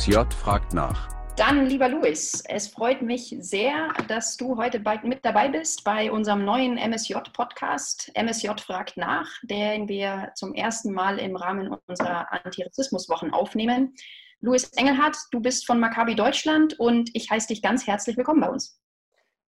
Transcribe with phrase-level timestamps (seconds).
[0.00, 1.08] MSJ fragt nach.
[1.36, 6.42] Dann, lieber Luis, es freut mich sehr, dass du heute mit dabei bist bei unserem
[6.42, 8.10] neuen MSJ-Podcast.
[8.14, 13.94] MSJ fragt nach, den wir zum ersten Mal im Rahmen unserer Antirassismuswochen aufnehmen.
[14.40, 18.48] Luis Engelhardt, du bist von Maccabi Deutschland und ich heiße dich ganz herzlich willkommen bei
[18.48, 18.80] uns.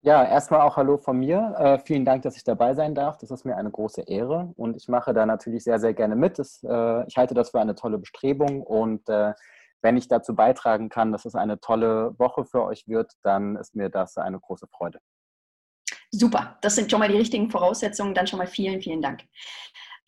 [0.03, 1.55] Ja, erstmal auch Hallo von mir.
[1.59, 3.17] Äh, vielen Dank, dass ich dabei sein darf.
[3.17, 6.39] Das ist mir eine große Ehre und ich mache da natürlich sehr, sehr gerne mit.
[6.39, 9.33] Das, äh, ich halte das für eine tolle Bestrebung und äh,
[9.83, 13.75] wenn ich dazu beitragen kann, dass es eine tolle Woche für euch wird, dann ist
[13.75, 15.01] mir das eine große Freude.
[16.11, 18.15] Super, das sind schon mal die richtigen Voraussetzungen.
[18.15, 19.23] Dann schon mal vielen, vielen Dank.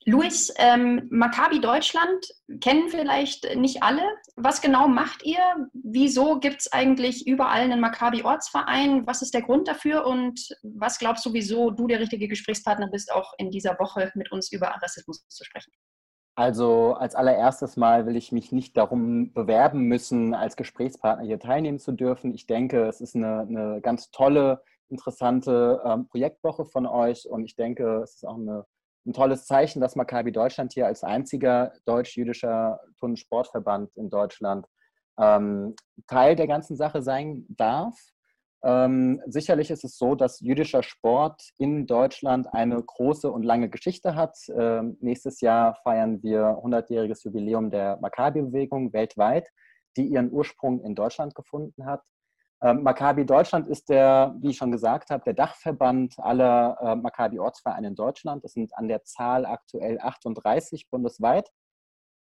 [0.07, 2.27] Luis, ähm, Maccabi Deutschland
[2.61, 4.03] kennen vielleicht nicht alle.
[4.37, 5.41] Was genau macht ihr?
[5.73, 9.07] Wieso gibt es eigentlich überall einen Maccabi-Ortsverein?
[9.07, 10.07] Was ist der Grund dafür?
[10.07, 14.31] Und was glaubst du, wieso du der richtige Gesprächspartner bist, auch in dieser Woche mit
[14.31, 15.73] uns über Rassismus zu sprechen?
[16.37, 21.79] Also als allererstes Mal will ich mich nicht darum bewerben müssen, als Gesprächspartner hier teilnehmen
[21.79, 22.35] zu dürfen.
[22.35, 27.57] Ich denke, es ist eine, eine ganz tolle, interessante ähm, Projektwoche von euch und ich
[27.57, 28.67] denke, es ist auch eine
[29.07, 34.67] ein tolles Zeichen, dass Maccabi Deutschland hier als einziger deutsch-jüdischer Turnsportverband in Deutschland
[35.19, 35.75] ähm,
[36.07, 37.95] Teil der ganzen Sache sein darf.
[38.67, 44.15] Ähm, sicherlich ist es so, dass jüdischer Sport in Deutschland eine große und lange Geschichte
[44.15, 44.39] hat.
[44.57, 49.51] Ähm, nächstes Jahr feiern wir 100-jähriges Jubiläum der Maccabi-Bewegung weltweit,
[49.99, 52.03] die ihren Ursprung in Deutschland gefunden hat.
[52.63, 57.89] Ähm, Maccabi Deutschland ist der, wie ich schon gesagt habe, der Dachverband aller äh, Maccabi-Ortsvereine
[57.89, 58.45] in Deutschland.
[58.45, 61.51] Es sind an der Zahl aktuell 38 bundesweit.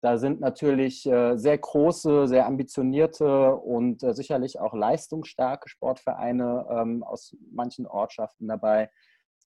[0.01, 7.03] Da sind natürlich äh, sehr große, sehr ambitionierte und äh, sicherlich auch leistungsstarke Sportvereine ähm,
[7.03, 8.91] aus manchen Ortschaften dabei,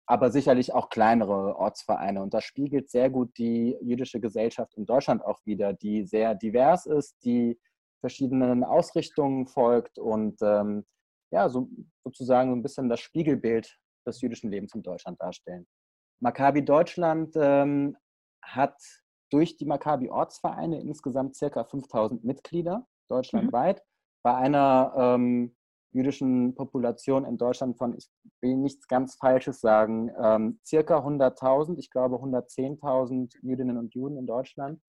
[0.05, 2.21] aber sicherlich auch kleinere Ortsvereine.
[2.21, 6.85] Und das spiegelt sehr gut die jüdische Gesellschaft in Deutschland auch wieder, die sehr divers
[6.85, 7.59] ist, die
[7.99, 10.85] verschiedenen Ausrichtungen folgt und ähm,
[11.31, 11.67] ja, so,
[12.05, 15.67] sozusagen ein bisschen das Spiegelbild des jüdischen Lebens in Deutschland darstellen.
[16.21, 17.97] Maccabi Deutschland ähm,
[18.41, 18.77] hat
[19.29, 23.79] durch die Maccabi-Ortsvereine insgesamt circa 5000 Mitglieder deutschlandweit.
[23.79, 23.83] Mhm.
[24.23, 25.55] Bei einer ähm,
[25.91, 28.09] jüdischen Population in Deutschland von, ich
[28.41, 34.27] will nichts ganz Falsches sagen, ähm, circa 100.000, ich glaube 110.000 Jüdinnen und Juden in
[34.27, 34.81] Deutschland.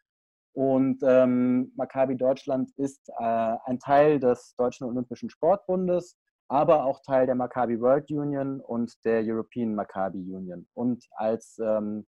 [0.52, 6.16] Und ähm, Maccabi Deutschland ist äh, ein Teil des Deutschen Olympischen Sportbundes,
[6.48, 10.66] aber auch Teil der Maccabi World Union und der European Maccabi Union.
[10.74, 12.06] Und als ähm,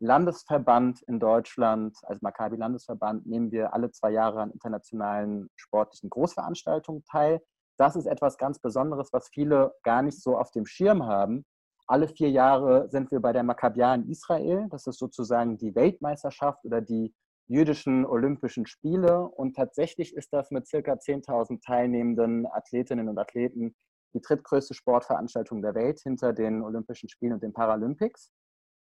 [0.00, 7.04] Landesverband in Deutschland, als Maccabi Landesverband, nehmen wir alle zwei Jahre an internationalen sportlichen Großveranstaltungen
[7.04, 7.40] teil.
[7.78, 11.44] Das ist etwas ganz Besonderes, was viele gar nicht so auf dem Schirm haben.
[11.86, 14.68] Alle vier Jahre sind wir bei der Maccabia in Israel.
[14.70, 17.14] Das ist sozusagen die Weltmeisterschaft oder die
[17.46, 19.22] jüdischen Olympischen Spiele.
[19.22, 23.74] Und tatsächlich ist das mit circa 10.000 teilnehmenden Athletinnen und Athleten
[24.14, 28.30] die drittgrößte Sportveranstaltung der Welt hinter den Olympischen Spielen und den Paralympics.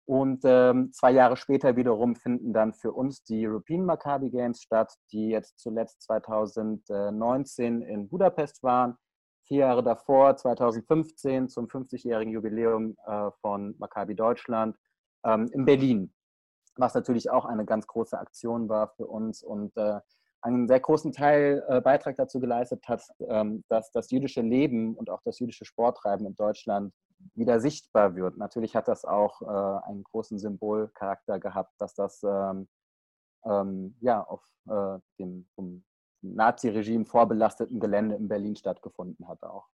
[0.06, 4.94] Und ähm, zwei Jahre später wiederum finden dann für uns die European Maccabi Games statt,
[5.12, 8.96] die jetzt zuletzt 2019 in Budapest waren.
[9.46, 14.76] Vier Jahre davor, 2015, zum 50-jährigen Jubiläum äh, von Maccabi Deutschland
[15.24, 16.14] ähm, in Berlin
[16.76, 20.00] was natürlich auch eine ganz große Aktion war für uns und äh,
[20.40, 25.08] einen sehr großen Teil äh, Beitrag dazu geleistet hat, ähm, dass das jüdische Leben und
[25.08, 26.92] auch das jüdische Sporttreiben in Deutschland
[27.34, 28.36] wieder sichtbar wird.
[28.36, 32.68] Natürlich hat das auch äh, einen großen Symbolcharakter gehabt, dass das ähm,
[33.44, 35.84] ähm, ja, auf äh, dem vom
[36.22, 39.68] Nazi-Regime vorbelasteten Gelände in Berlin stattgefunden hat auch.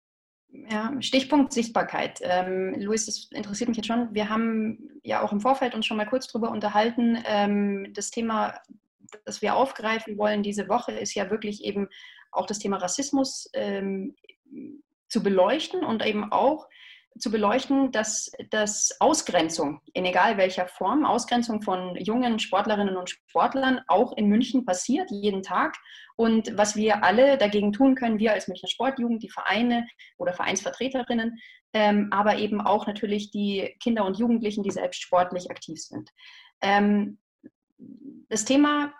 [0.50, 2.20] Ja, Stichpunkt Sichtbarkeit.
[2.22, 4.14] Ähm, Luis, das interessiert mich jetzt schon.
[4.14, 7.18] Wir haben ja auch im Vorfeld uns schon mal kurz darüber unterhalten.
[7.26, 8.54] Ähm, das Thema,
[9.26, 11.88] das wir aufgreifen wollen diese Woche, ist ja wirklich eben
[12.32, 14.14] auch das Thema Rassismus ähm,
[15.08, 16.66] zu beleuchten und eben auch
[17.18, 23.80] zu beleuchten, dass, dass Ausgrenzung, in egal welcher Form, Ausgrenzung von jungen Sportlerinnen und Sportlern
[23.88, 25.76] auch in München passiert, jeden Tag.
[26.16, 29.86] Und was wir alle dagegen tun können, wir als Münchner Sportjugend, die Vereine
[30.16, 31.38] oder Vereinsvertreterinnen,
[31.72, 36.10] ähm, aber eben auch natürlich die Kinder und Jugendlichen, die selbst sportlich aktiv sind.
[36.60, 37.18] Ähm,
[38.28, 38.92] das Thema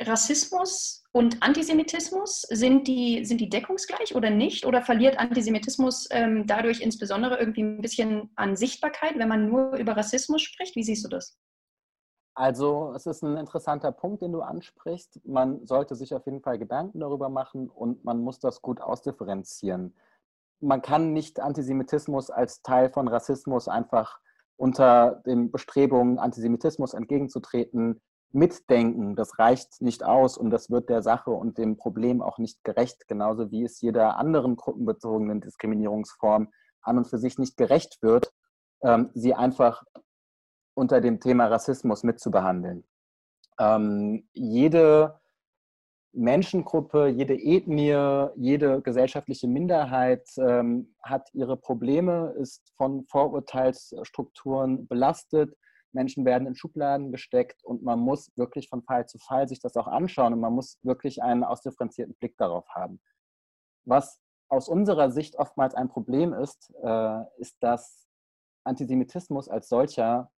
[0.00, 4.66] Rassismus und Antisemitismus, sind die, sind die deckungsgleich oder nicht?
[4.66, 9.96] Oder verliert Antisemitismus ähm, dadurch insbesondere irgendwie ein bisschen an Sichtbarkeit, wenn man nur über
[9.96, 10.76] Rassismus spricht?
[10.76, 11.36] Wie siehst du das?
[12.34, 15.20] Also es ist ein interessanter Punkt, den du ansprichst.
[15.26, 19.96] Man sollte sich auf jeden Fall Gedanken darüber machen und man muss das gut ausdifferenzieren.
[20.60, 24.20] Man kann nicht Antisemitismus als Teil von Rassismus einfach
[24.56, 28.00] unter den Bestrebungen, Antisemitismus entgegenzutreten,
[28.32, 32.62] Mitdenken, das reicht nicht aus und das wird der Sache und dem Problem auch nicht
[32.62, 36.48] gerecht, genauso wie es jeder anderen gruppenbezogenen Diskriminierungsform
[36.82, 38.32] an und für sich nicht gerecht wird,
[38.82, 39.82] ähm, sie einfach
[40.74, 42.84] unter dem Thema Rassismus mitzubehandeln.
[43.58, 45.18] Ähm, jede
[46.12, 55.54] Menschengruppe, jede Ethnie, jede gesellschaftliche Minderheit ähm, hat ihre Probleme, ist von Vorurteilsstrukturen belastet.
[55.92, 59.76] Menschen werden in Schubladen gesteckt und man muss wirklich von Fall zu Fall sich das
[59.76, 63.00] auch anschauen und man muss wirklich einen ausdifferenzierten Blick darauf haben.
[63.84, 68.06] Was aus unserer Sicht oftmals ein Problem ist, äh, ist, dass
[68.64, 70.30] Antisemitismus als solcher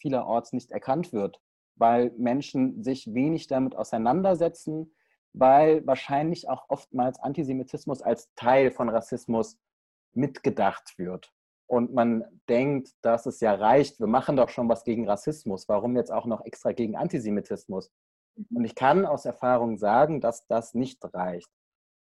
[0.00, 1.40] vielerorts nicht erkannt wird,
[1.76, 4.94] weil Menschen sich wenig damit auseinandersetzen,
[5.32, 9.58] weil wahrscheinlich auch oftmals Antisemitismus als Teil von Rassismus
[10.12, 11.32] mitgedacht wird.
[11.72, 15.96] Und man denkt, dass es ja reicht, wir machen doch schon was gegen Rassismus, warum
[15.96, 17.90] jetzt auch noch extra gegen Antisemitismus?
[18.36, 18.58] Mhm.
[18.58, 21.48] Und ich kann aus Erfahrung sagen, dass das nicht reicht.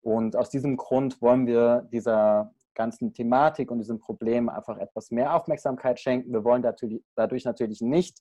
[0.01, 5.33] Und aus diesem Grund wollen wir dieser ganzen Thematik und diesem Problem einfach etwas mehr
[5.33, 6.33] Aufmerksamkeit schenken.
[6.33, 6.61] Wir wollen
[7.15, 8.19] dadurch natürlich nicht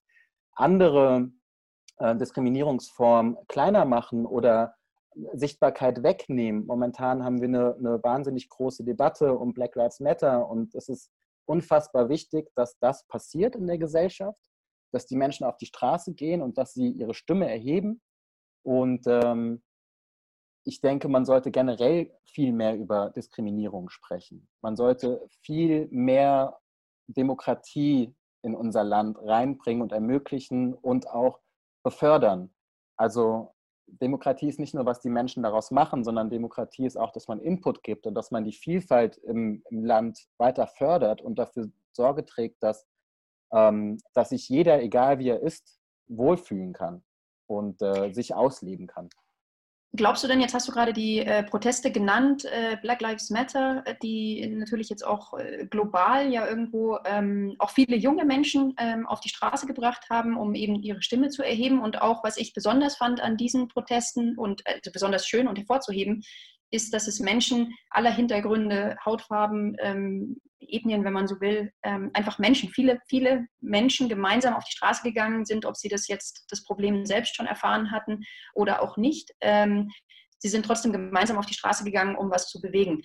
[0.52, 1.28] andere
[1.96, 4.76] äh, Diskriminierungsformen kleiner machen oder
[5.32, 6.66] Sichtbarkeit wegnehmen.
[6.66, 11.10] Momentan haben wir eine, eine wahnsinnig große Debatte um Black Lives Matter und es ist
[11.52, 14.40] unfassbar wichtig, dass das passiert in der Gesellschaft,
[14.90, 18.00] dass die Menschen auf die Straße gehen und dass sie ihre Stimme erheben.
[18.64, 19.62] Und ähm,
[20.64, 24.48] ich denke, man sollte generell viel mehr über Diskriminierung sprechen.
[24.62, 26.58] Man sollte viel mehr
[27.06, 31.40] Demokratie in unser Land reinbringen und ermöglichen und auch
[31.84, 32.54] befördern.
[32.96, 33.54] Also
[33.86, 37.40] Demokratie ist nicht nur, was die Menschen daraus machen, sondern Demokratie ist auch, dass man
[37.40, 42.24] Input gibt und dass man die Vielfalt im, im Land weiter fördert und dafür Sorge
[42.24, 42.86] trägt, dass,
[43.52, 47.02] ähm, dass sich jeder, egal wie er ist, wohlfühlen kann
[47.46, 49.08] und äh, sich ausleben kann.
[49.94, 53.82] Glaubst du denn, jetzt hast du gerade die äh, Proteste genannt, äh, Black Lives Matter,
[53.84, 59.06] äh, die natürlich jetzt auch äh, global ja irgendwo ähm, auch viele junge Menschen ähm,
[59.06, 61.82] auf die Straße gebracht haben, um eben ihre Stimme zu erheben.
[61.82, 66.24] Und auch, was ich besonders fand an diesen Protesten und also besonders schön und hervorzuheben,
[66.72, 72.38] ist, dass es Menschen aller Hintergründe, Hautfarben, ähm, Ethnien, wenn man so will, ähm, einfach
[72.38, 76.64] Menschen, viele, viele Menschen gemeinsam auf die Straße gegangen sind, ob sie das jetzt das
[76.64, 78.24] Problem selbst schon erfahren hatten
[78.54, 79.30] oder auch nicht.
[79.40, 79.90] Ähm,
[80.38, 83.02] sie sind trotzdem gemeinsam auf die Straße gegangen, um was zu bewegen.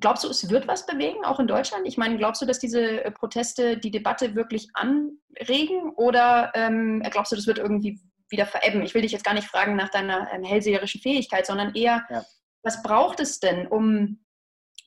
[0.00, 1.86] Glaubst du, es wird was bewegen, auch in Deutschland?
[1.86, 7.30] Ich meine, glaubst du, dass diese äh, Proteste die Debatte wirklich anregen oder ähm, glaubst
[7.30, 8.82] du, das wird irgendwie wieder verebben?
[8.82, 12.24] Ich will dich jetzt gar nicht fragen nach deiner ähm, hellseherischen Fähigkeit, sondern eher, ja
[12.62, 14.24] was braucht es denn, um,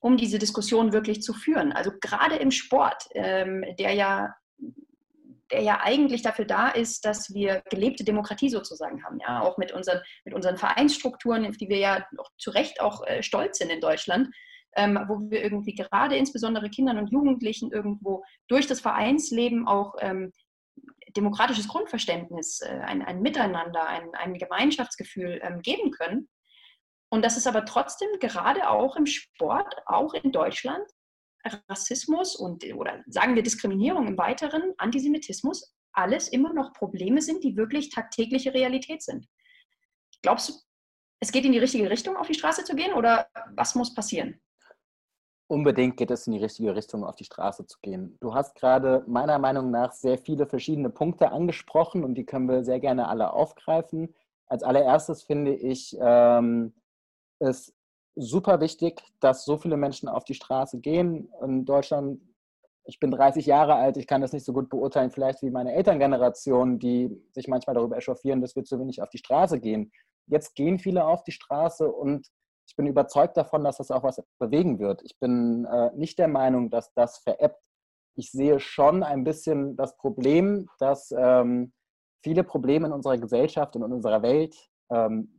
[0.01, 1.71] um diese Diskussion wirklich zu führen?
[1.71, 4.33] Also gerade im Sport, ähm, der ja
[5.51, 9.71] der ja eigentlich dafür da ist, dass wir gelebte Demokratie sozusagen haben, ja, auch mit
[9.71, 13.69] unseren, mit unseren Vereinsstrukturen, auf die wir ja auch zu Recht auch äh, stolz sind
[13.69, 14.29] in Deutschland,
[14.75, 20.31] ähm, wo wir irgendwie gerade insbesondere Kindern und Jugendlichen irgendwo durch das Vereinsleben auch ähm,
[21.15, 26.27] demokratisches Grundverständnis, äh, ein, ein Miteinander, ein, ein Gemeinschaftsgefühl ähm, geben können.
[27.09, 30.85] Und dass es aber trotzdem gerade auch im Sport, auch in Deutschland,
[31.69, 37.55] Rassismus und oder sagen wir Diskriminierung im Weiteren, Antisemitismus, alles immer noch Probleme sind, die
[37.55, 39.27] wirklich tagtägliche Realität sind.
[40.21, 40.53] Glaubst du,
[41.19, 44.41] es geht in die richtige Richtung, auf die Straße zu gehen oder was muss passieren?
[45.47, 48.17] Unbedingt geht es in die richtige Richtung, auf die Straße zu gehen.
[48.19, 52.63] Du hast gerade meiner Meinung nach sehr viele verschiedene Punkte angesprochen und die können wir
[52.63, 54.13] sehr gerne alle aufgreifen.
[54.47, 56.73] Als allererstes finde ich, ähm,
[57.45, 57.73] ist
[58.15, 61.29] super wichtig, dass so viele Menschen auf die Straße gehen.
[61.41, 62.21] In Deutschland,
[62.85, 65.73] ich bin 30 Jahre alt, ich kann das nicht so gut beurteilen, vielleicht wie meine
[65.73, 69.91] Elterngeneration, die sich manchmal darüber echauffieren, dass wir zu wenig auf die Straße gehen.
[70.27, 72.27] Jetzt gehen viele auf die Straße und
[72.67, 75.01] ich bin überzeugt davon, dass das auch was bewegen wird.
[75.03, 77.61] Ich bin äh, nicht der Meinung, dass das veräppt.
[78.15, 81.73] Ich sehe schon ein bisschen das Problem, dass ähm,
[82.23, 84.55] viele Probleme in unserer Gesellschaft und in unserer Welt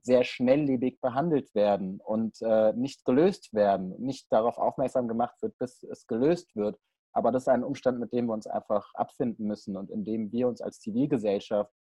[0.02, 5.84] sehr schnelllebig behandelt werden und äh, nicht gelöst werden, nicht darauf aufmerksam gemacht wird, bis
[5.84, 6.78] es gelöst wird.
[7.12, 10.32] Aber das ist ein Umstand, mit dem wir uns einfach abfinden müssen und in dem
[10.32, 11.72] wir uns als Zivilgesellschaft,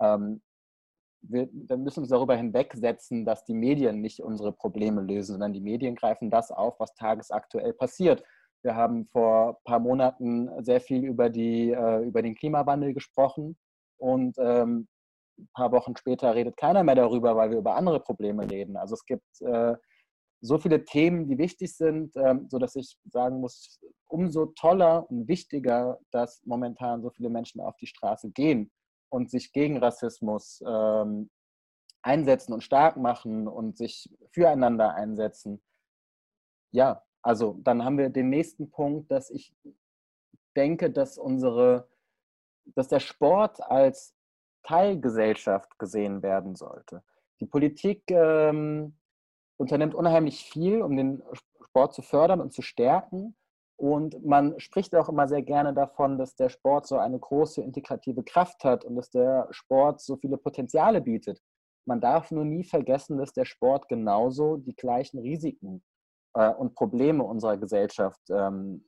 [0.00, 0.42] ähm,
[1.22, 5.96] wir müssen uns darüber hinwegsetzen, dass die Medien nicht unsere Probleme lösen, sondern die Medien
[5.96, 8.22] greifen das auf, was tagesaktuell passiert.
[8.62, 13.56] Wir haben vor ein paar Monaten sehr viel über, die, äh, über den Klimawandel gesprochen
[13.98, 14.88] und ähm,
[15.38, 18.76] ein paar Wochen später redet keiner mehr darüber, weil wir über andere Probleme reden.
[18.76, 19.74] Also es gibt äh,
[20.40, 25.98] so viele Themen, die wichtig sind, ähm, sodass ich sagen muss, umso toller und wichtiger,
[26.10, 28.70] dass momentan so viele Menschen auf die Straße gehen.
[29.10, 31.30] und sich gegen Rassismus ähm,
[32.02, 35.62] einsetzen und stark machen und sich füreinander einsetzen.
[36.72, 39.54] Ja, also dann haben wir den nächsten Punkt, dass ich
[40.56, 41.88] denke, dass unsere,
[42.74, 44.14] dass der Sport als
[44.62, 47.02] Teilgesellschaft gesehen werden sollte.
[47.40, 48.96] Die Politik ähm,
[49.56, 51.22] unternimmt unheimlich viel, um den
[51.68, 53.36] Sport zu fördern und zu stärken.
[53.76, 58.24] Und man spricht auch immer sehr gerne davon, dass der Sport so eine große integrative
[58.24, 61.40] Kraft hat und dass der Sport so viele Potenziale bietet.
[61.86, 65.84] Man darf nur nie vergessen, dass der Sport genauso die gleichen Risiken
[66.34, 68.84] äh, und Probleme unserer Gesellschaft ähm,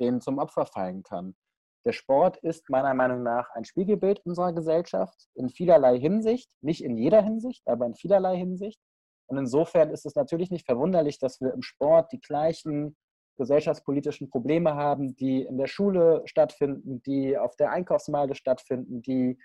[0.00, 1.34] denen zum Opfer fallen kann.
[1.84, 6.96] Der Sport ist meiner Meinung nach ein Spiegelbild unserer Gesellschaft in vielerlei Hinsicht, nicht in
[6.96, 8.80] jeder Hinsicht, aber in vielerlei Hinsicht.
[9.26, 12.96] Und insofern ist es natürlich nicht verwunderlich, dass wir im Sport die gleichen
[13.38, 19.38] gesellschaftspolitischen Probleme haben, die in der Schule stattfinden, die auf der Einkaufsmeile stattfinden, die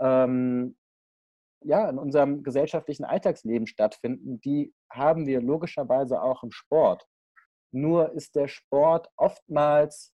[0.00, 0.76] ähm,
[1.64, 7.06] ja, in unserem gesellschaftlichen Alltagsleben stattfinden, die haben wir logischerweise auch im Sport.
[7.72, 10.12] Nur ist der Sport oftmals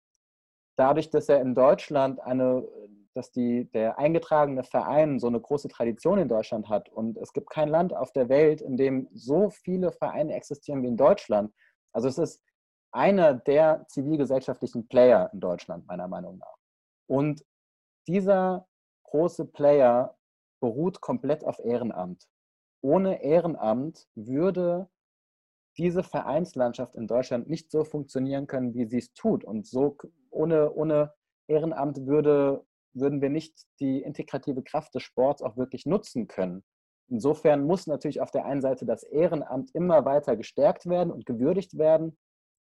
[0.78, 2.66] dadurch, dass er in Deutschland eine,
[3.14, 7.50] dass die, der eingetragene Verein so eine große Tradition in Deutschland hat und es gibt
[7.50, 11.52] kein Land auf der Welt, in dem so viele Vereine existieren wie in Deutschland.
[11.92, 12.42] Also es ist
[12.92, 16.58] einer der zivilgesellschaftlichen Player in Deutschland, meiner Meinung nach.
[17.08, 17.44] Und
[18.08, 18.68] dieser
[19.04, 20.16] große Player
[20.60, 22.28] beruht komplett auf Ehrenamt.
[22.82, 24.90] Ohne Ehrenamt würde
[25.78, 29.44] diese Vereinslandschaft in Deutschland nicht so funktionieren können, wie sie es tut.
[29.44, 29.96] Und so
[30.38, 31.14] ohne, ohne
[31.48, 36.64] Ehrenamt würde, würden wir nicht die integrative Kraft des Sports auch wirklich nutzen können.
[37.10, 41.78] Insofern muss natürlich auf der einen Seite das Ehrenamt immer weiter gestärkt werden und gewürdigt
[41.78, 42.18] werden.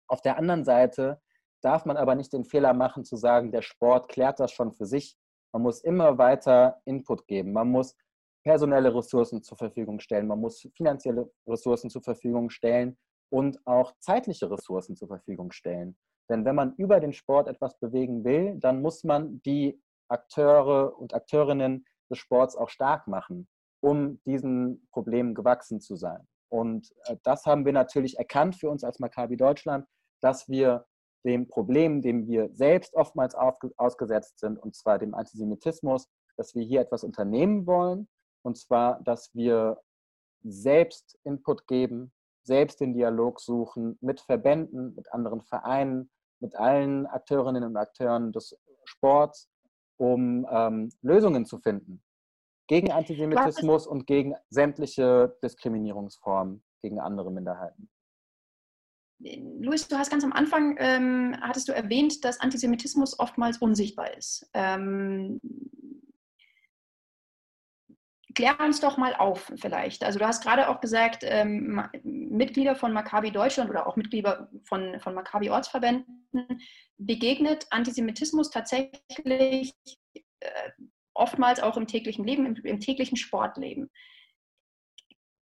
[0.08, 1.22] Auf der anderen Seite
[1.62, 4.86] darf man aber nicht den Fehler machen zu sagen, der Sport klärt das schon für
[4.86, 5.16] sich.
[5.54, 7.54] Man muss immer weiter Input geben.
[7.54, 7.96] Man muss
[8.44, 10.28] personelle Ressourcen zur Verfügung stellen.
[10.28, 12.98] Man muss finanzielle Ressourcen zur Verfügung stellen
[13.30, 15.96] und auch zeitliche Ressourcen zur Verfügung stellen.
[16.32, 21.14] Denn wenn man über den Sport etwas bewegen will, dann muss man die Akteure und
[21.14, 23.50] Akteurinnen des Sports auch stark machen,
[23.82, 26.26] um diesen Problemen gewachsen zu sein.
[26.50, 29.86] Und äh, das haben wir natürlich erkannt für uns als Maccabi Deutschland,
[30.22, 30.86] dass wir
[31.26, 36.80] dem Problem, dem wir selbst oftmals ausgesetzt sind, und zwar dem Antisemitismus, dass wir hier
[36.80, 38.08] etwas unternehmen wollen,
[38.44, 39.82] und zwar, dass wir
[40.44, 46.10] selbst Input geben, selbst den Dialog suchen mit Verbänden, mit anderen Vereinen,
[46.42, 49.50] mit allen Akteurinnen und Akteuren des Sports,
[49.98, 52.02] um ähm, Lösungen zu finden
[52.68, 57.90] gegen Antisemitismus und gegen sämtliche Diskriminierungsformen gegen andere Minderheiten.
[59.20, 64.50] Luis, du hast ganz am Anfang, ähm, hattest du erwähnt, dass Antisemitismus oftmals unsichtbar ist.
[64.54, 65.40] Ähm,
[68.34, 70.04] klär uns doch mal auf vielleicht.
[70.04, 75.00] Also du hast gerade auch gesagt, ähm, Mitglieder von Maccabi Deutschland oder auch Mitglieder von,
[75.00, 76.62] von Maccabi Ortsverbänden
[76.98, 79.74] begegnet Antisemitismus tatsächlich
[80.40, 80.72] äh,
[81.14, 83.90] oftmals auch im täglichen Leben, im, im täglichen Sportleben.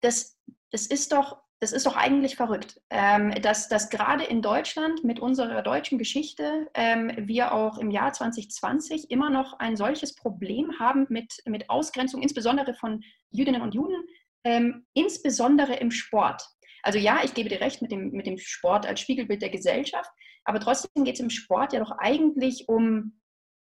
[0.02, 0.38] Das,
[0.72, 5.20] das ist doch das ist doch eigentlich verrückt, ähm, dass, dass gerade in Deutschland mit
[5.20, 11.08] unserer deutschen Geschichte ähm, wir auch im Jahr 2020 immer noch ein solches Problem haben
[11.10, 14.06] mit, mit Ausgrenzung, insbesondere von Jüdinnen und Juden,
[14.44, 16.48] ähm, insbesondere im Sport.
[16.84, 20.12] Also ja, ich gebe dir recht mit dem, mit dem Sport als Spiegelbild der Gesellschaft,
[20.44, 23.20] aber trotzdem geht es im Sport ja doch eigentlich um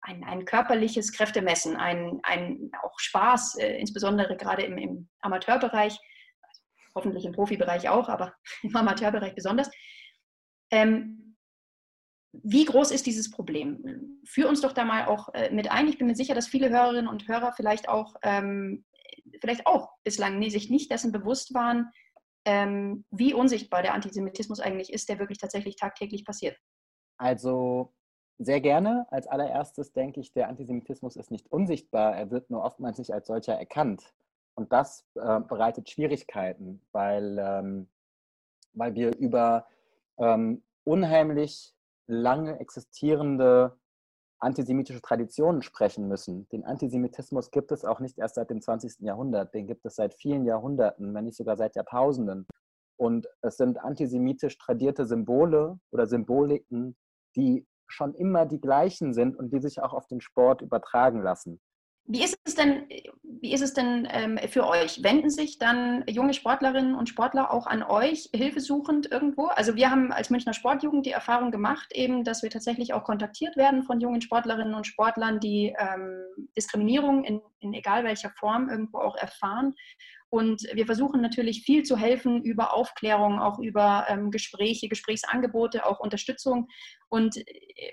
[0.02, 5.99] ein, ein körperliches Kräftemessen, ein, ein auch Spaß, äh, insbesondere gerade im, im Amateurbereich
[6.94, 9.70] hoffentlich im Profibereich auch, aber im Amateurbereich besonders.
[10.70, 11.37] Ähm,
[12.32, 14.20] wie groß ist dieses Problem?
[14.25, 15.88] Führ uns doch da mal auch äh, mit ein.
[15.88, 18.85] Ich bin mir sicher, dass viele Hörerinnen und Hörer vielleicht auch, ähm,
[19.40, 21.90] vielleicht auch bislang sich nicht dessen bewusst waren,
[22.44, 26.56] ähm, wie unsichtbar der Antisemitismus eigentlich ist, der wirklich tatsächlich tagtäglich passiert.
[27.18, 27.92] Also
[28.38, 29.06] sehr gerne.
[29.11, 33.26] Als allererstes denke ich, der Antisemitismus ist nicht unsichtbar, er wird nur oftmals nicht als
[33.26, 34.14] solcher erkannt.
[34.61, 37.88] Und das äh, bereitet Schwierigkeiten, weil, ähm,
[38.75, 39.67] weil wir über
[40.19, 41.75] ähm, unheimlich
[42.07, 43.79] lange existierende
[44.38, 46.47] antisemitische Traditionen sprechen müssen.
[46.50, 49.00] Den Antisemitismus gibt es auch nicht erst seit dem 20.
[49.00, 52.47] Jahrhundert, den gibt es seit vielen Jahrhunderten, wenn nicht sogar seit Jahrtausenden.
[52.99, 56.99] Und es sind antisemitisch tradierte Symbole oder Symboliken,
[57.35, 61.62] die schon immer die gleichen sind und die sich auch auf den Sport übertragen lassen.
[62.07, 62.88] Wie ist es denn,
[63.23, 65.02] wie ist es denn ähm, für euch?
[65.02, 69.47] Wenden sich dann junge Sportlerinnen und Sportler auch an euch hilfesuchend irgendwo?
[69.47, 73.57] Also wir haben als Münchner Sportjugend die Erfahrung gemacht, eben, dass wir tatsächlich auch kontaktiert
[73.57, 76.25] werden von jungen Sportlerinnen und Sportlern, die ähm,
[76.57, 79.75] Diskriminierung in, in egal welcher Form irgendwo auch erfahren.
[80.30, 85.99] Und wir versuchen natürlich viel zu helfen über Aufklärung, auch über ähm, Gespräche, Gesprächsangebote, auch
[85.99, 86.69] Unterstützung
[87.09, 87.45] und äh,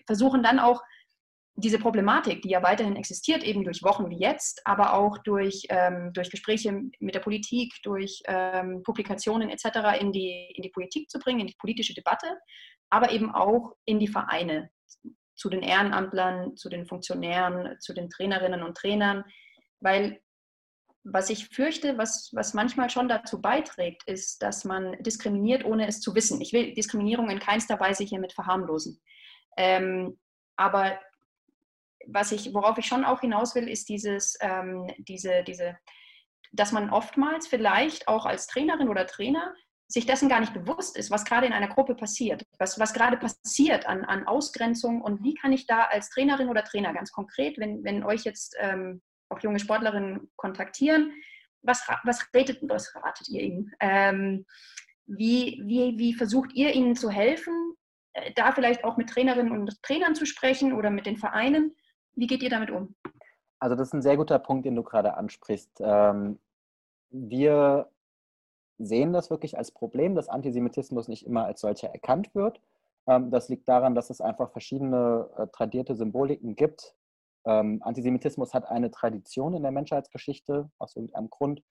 [0.05, 0.83] versuchen dann auch
[1.59, 6.11] diese Problematik, die ja weiterhin existiert, eben durch Wochen wie jetzt, aber auch durch, ähm,
[6.13, 9.99] durch Gespräche mit der Politik, durch ähm, Publikationen etc.
[9.99, 12.27] In die, in die Politik zu bringen, in die politische Debatte,
[12.91, 14.69] aber eben auch in die Vereine,
[15.35, 19.23] zu den Ehrenamtlern, zu den Funktionären, zu den Trainerinnen und Trainern,
[19.79, 20.19] weil
[21.03, 26.01] was ich fürchte, was, was manchmal schon dazu beiträgt, ist, dass man diskriminiert, ohne es
[26.01, 26.41] zu wissen.
[26.41, 28.99] Ich will Diskriminierung in keinster Weise hiermit verharmlosen.
[29.55, 30.19] Ähm,
[30.57, 30.99] aber
[32.07, 35.77] was ich, worauf ich schon auch hinaus will, ist dieses, ähm, diese, diese,
[36.51, 39.53] dass man oftmals vielleicht auch als Trainerin oder Trainer
[39.89, 43.17] sich dessen gar nicht bewusst ist, was gerade in einer Gruppe passiert, was, was gerade
[43.17, 47.57] passiert an, an Ausgrenzung und wie kann ich da als Trainerin oder Trainer ganz konkret,
[47.57, 51.13] wenn, wenn euch jetzt ähm, auch junge Sportlerinnen kontaktieren,
[51.61, 53.71] was, was, redet, was ratet ihr ihnen?
[53.79, 54.45] Ähm,
[55.05, 57.73] wie, wie, wie versucht ihr ihnen zu helfen,
[58.13, 61.75] äh, da vielleicht auch mit Trainerinnen und Trainern zu sprechen oder mit den Vereinen
[62.17, 62.95] wie geht ihr damit um?
[63.59, 65.79] Also das ist ein sehr guter Punkt, den du gerade ansprichst.
[65.79, 66.39] Ähm,
[67.09, 67.89] wir
[68.79, 72.61] sehen das wirklich als Problem, dass Antisemitismus nicht immer als solcher erkannt wird.
[73.07, 76.95] Ähm, das liegt daran, dass es einfach verschiedene äh, tradierte Symboliken gibt.
[77.45, 81.63] Ähm, Antisemitismus hat eine Tradition in der Menschheitsgeschichte aus irgendeinem Grund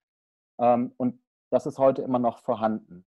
[0.59, 3.05] und das ist heute immer noch vorhanden.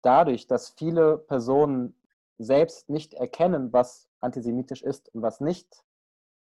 [0.00, 1.94] Dadurch, dass viele Personen
[2.38, 5.84] selbst nicht erkennen, was antisemitisch ist und was nicht,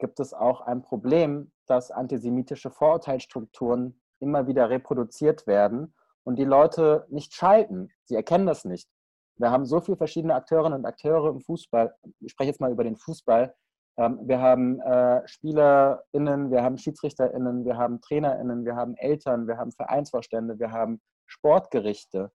[0.01, 5.93] gibt es auch ein Problem, dass antisemitische Vorurteilsstrukturen immer wieder reproduziert werden
[6.23, 7.89] und die Leute nicht schalten.
[8.03, 8.89] Sie erkennen das nicht.
[9.37, 11.95] Wir haben so viele verschiedene Akteurinnen und Akteure im Fußball.
[12.19, 13.55] Ich spreche jetzt mal über den Fußball.
[13.97, 19.57] Ähm, wir haben äh, SpielerInnen, wir haben SchiedsrichterInnen, wir haben TrainerInnen, wir haben Eltern, wir
[19.57, 22.31] haben Vereinsvorstände, wir haben Sportgerichte.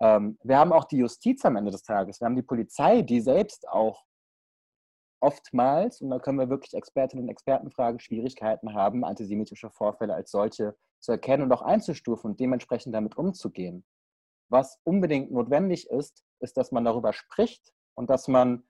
[0.00, 2.20] Ähm, wir haben auch die Justiz am Ende des Tages.
[2.20, 4.04] Wir haben die Polizei, die selbst auch
[5.20, 10.30] oftmals, und da können wir wirklich Expertinnen und Experten fragen, Schwierigkeiten haben, antisemitische Vorfälle als
[10.30, 13.84] solche zu erkennen und auch einzustufen und dementsprechend damit umzugehen.
[14.50, 18.64] Was unbedingt notwendig ist, ist, dass man darüber spricht und dass man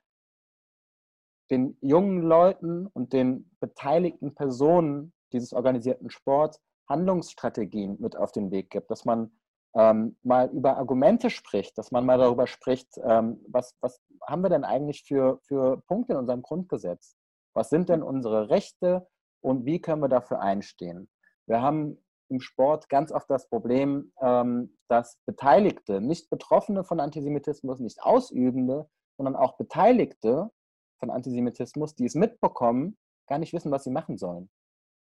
[1.50, 8.70] den jungen Leuten und den beteiligten Personen dieses organisierten Sports Handlungsstrategien mit auf den Weg
[8.70, 9.30] gibt, dass man
[9.78, 14.50] ähm, mal über Argumente spricht, dass man mal darüber spricht, ähm, was, was haben wir
[14.50, 17.16] denn eigentlich für, für Punkte in unserem Grundgesetz?
[17.54, 19.06] Was sind denn unsere Rechte
[19.40, 21.08] und wie können wir dafür einstehen?
[21.46, 21.96] Wir haben
[22.28, 28.88] im Sport ganz oft das Problem, ähm, dass Beteiligte, nicht Betroffene von Antisemitismus, nicht Ausübende,
[29.16, 30.50] sondern auch Beteiligte
[30.98, 34.50] von Antisemitismus, die es mitbekommen, gar nicht wissen, was sie machen sollen.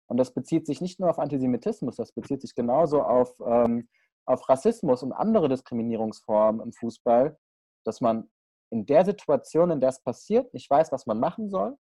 [0.07, 3.89] Und das bezieht sich nicht nur auf Antisemitismus, das bezieht sich genauso auf ähm,
[4.27, 7.37] auf Rassismus und andere Diskriminierungsformen im Fußball,
[7.85, 8.29] dass man
[8.69, 11.77] in der Situation, in der es passiert, nicht weiß, was man machen soll.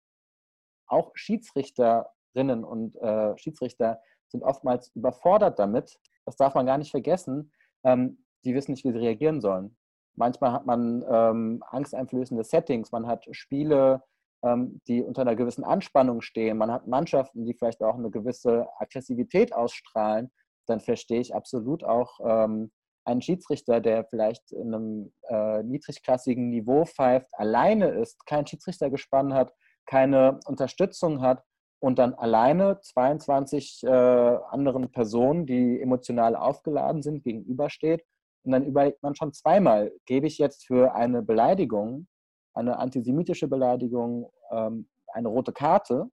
[0.88, 6.00] Auch Schiedsrichterinnen und äh, Schiedsrichter sind oftmals überfordert damit.
[6.26, 7.54] Das darf man gar nicht vergessen.
[7.84, 9.78] Ähm, die wissen nicht, wie sie reagieren sollen.
[10.16, 14.04] Manchmal hat man ähm, angsteinflößende Settings, man hat Spiele,
[14.44, 18.68] ähm, die unter einer gewissen Anspannung stehen, man hat Mannschaften, die vielleicht auch eine gewisse
[18.80, 20.32] Aggressivität ausstrahlen
[20.72, 22.72] dann verstehe ich absolut auch ähm,
[23.06, 29.54] einen Schiedsrichter, der vielleicht in einem äh, niedrigklassigen Niveau pfeift, alleine ist, kein Schiedsrichtergespann hat,
[29.86, 31.44] keine Unterstützung hat
[31.80, 38.06] und dann alleine 22 äh, anderen Personen, die emotional aufgeladen sind, gegenübersteht.
[38.44, 42.08] Und dann überlegt man schon zweimal, gebe ich jetzt für eine Beleidigung,
[42.54, 46.10] eine antisemitische Beleidigung, ähm, eine rote Karte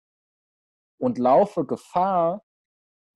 [1.00, 2.44] und laufe Gefahr,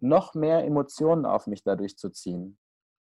[0.01, 2.57] noch mehr Emotionen auf mich dadurch zu ziehen.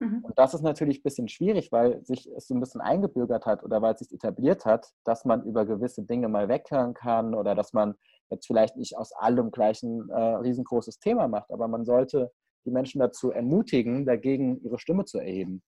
[0.00, 0.24] Mhm.
[0.24, 3.62] Und das ist natürlich ein bisschen schwierig, weil sich es so ein bisschen eingebürgert hat
[3.62, 7.54] oder weil es sich etabliert hat, dass man über gewisse Dinge mal weghören kann oder
[7.54, 7.94] dass man
[8.30, 12.32] jetzt vielleicht nicht aus allem gleich ein äh, riesengroßes Thema macht, aber man sollte
[12.64, 15.62] die Menschen dazu ermutigen, dagegen ihre Stimme zu erheben.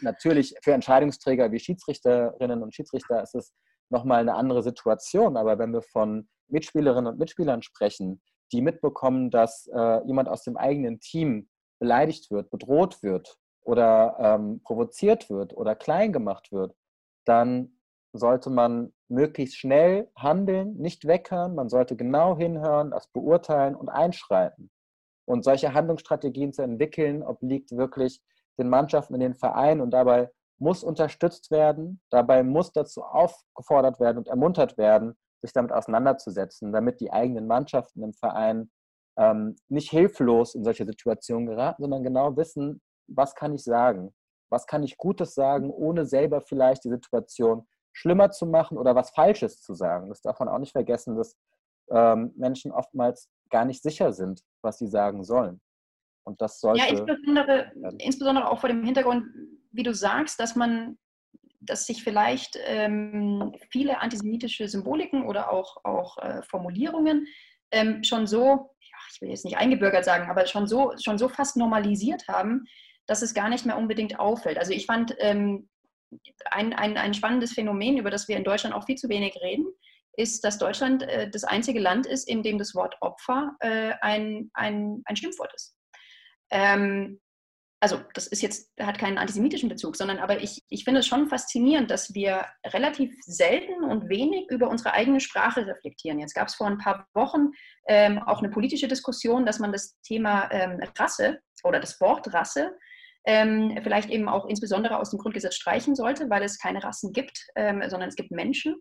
[0.00, 3.54] Natürlich für Entscheidungsträger wie Schiedsrichterinnen und Schiedsrichter ist es
[3.90, 8.20] nochmal eine andere Situation, aber wenn wir von Mitspielerinnen und Mitspielern sprechen,
[8.54, 11.48] die mitbekommen, dass äh, jemand aus dem eigenen Team
[11.80, 16.74] beleidigt wird, bedroht wird oder ähm, provoziert wird oder klein gemacht wird,
[17.24, 17.80] dann
[18.12, 21.56] sollte man möglichst schnell handeln, nicht weghören.
[21.56, 24.70] Man sollte genau hinhören, das beurteilen und einschreiten.
[25.26, 28.22] Und solche Handlungsstrategien zu entwickeln, obliegt wirklich
[28.56, 34.18] den Mannschaften in den Vereinen und dabei muss unterstützt werden, dabei muss dazu aufgefordert werden
[34.18, 38.70] und ermuntert werden, sich damit auseinanderzusetzen, damit die eigenen Mannschaften im Verein
[39.18, 44.14] ähm, nicht hilflos in solche Situationen geraten, sondern genau wissen, was kann ich sagen,
[44.50, 49.10] was kann ich Gutes sagen, ohne selber vielleicht die Situation schlimmer zu machen oder was
[49.10, 50.08] Falsches zu sagen.
[50.08, 51.36] Das darf man auch nicht vergessen, dass
[51.90, 55.60] ähm, Menschen oftmals gar nicht sicher sind, was sie sagen sollen.
[56.24, 56.80] Und das sollte.
[56.80, 59.26] Ja, insbesondere, insbesondere auch vor dem Hintergrund,
[59.70, 60.98] wie du sagst, dass man,
[61.66, 67.26] dass sich vielleicht ähm, viele antisemitische Symboliken oder auch, auch äh, Formulierungen
[67.70, 68.70] ähm, schon so,
[69.12, 72.64] ich will jetzt nicht eingebürgert sagen, aber schon so, schon so fast normalisiert haben,
[73.06, 74.58] dass es gar nicht mehr unbedingt auffällt.
[74.58, 75.68] Also ich fand ähm,
[76.50, 79.66] ein, ein, ein spannendes Phänomen, über das wir in Deutschland auch viel zu wenig reden,
[80.16, 84.50] ist, dass Deutschland äh, das einzige Land ist, in dem das Wort Opfer äh, ein,
[84.54, 85.76] ein, ein Schimpfwort ist.
[86.50, 87.20] Ähm,
[87.84, 91.28] also das ist jetzt, hat keinen antisemitischen Bezug, sondern aber ich, ich finde es schon
[91.28, 96.18] faszinierend, dass wir relativ selten und wenig über unsere eigene Sprache reflektieren.
[96.18, 97.50] Jetzt gab es vor ein paar Wochen
[97.86, 102.74] ähm, auch eine politische Diskussion, dass man das Thema ähm, Rasse oder das Wort Rasse
[103.26, 107.38] ähm, vielleicht eben auch insbesondere aus dem Grundgesetz streichen sollte, weil es keine Rassen gibt,
[107.54, 108.76] ähm, sondern es gibt Menschen.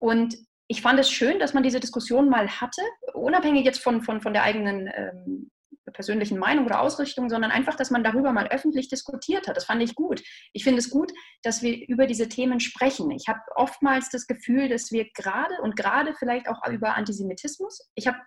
[0.00, 0.36] Und
[0.66, 2.82] ich fand es schön, dass man diese Diskussion mal hatte,
[3.14, 5.50] unabhängig jetzt von, von, von der eigenen ähm,
[5.92, 9.56] persönlichen Meinung oder Ausrichtung, sondern einfach, dass man darüber mal öffentlich diskutiert hat.
[9.56, 10.22] Das fand ich gut.
[10.52, 11.12] Ich finde es gut,
[11.42, 13.10] dass wir über diese Themen sprechen.
[13.10, 18.06] Ich habe oftmals das Gefühl, dass wir gerade und gerade vielleicht auch über Antisemitismus, ich
[18.06, 18.18] habe,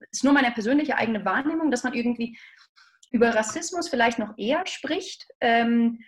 [0.00, 2.38] es ist nur meine persönliche eigene Wahrnehmung, dass man irgendwie
[3.10, 6.00] über Rassismus vielleicht noch eher spricht ähm,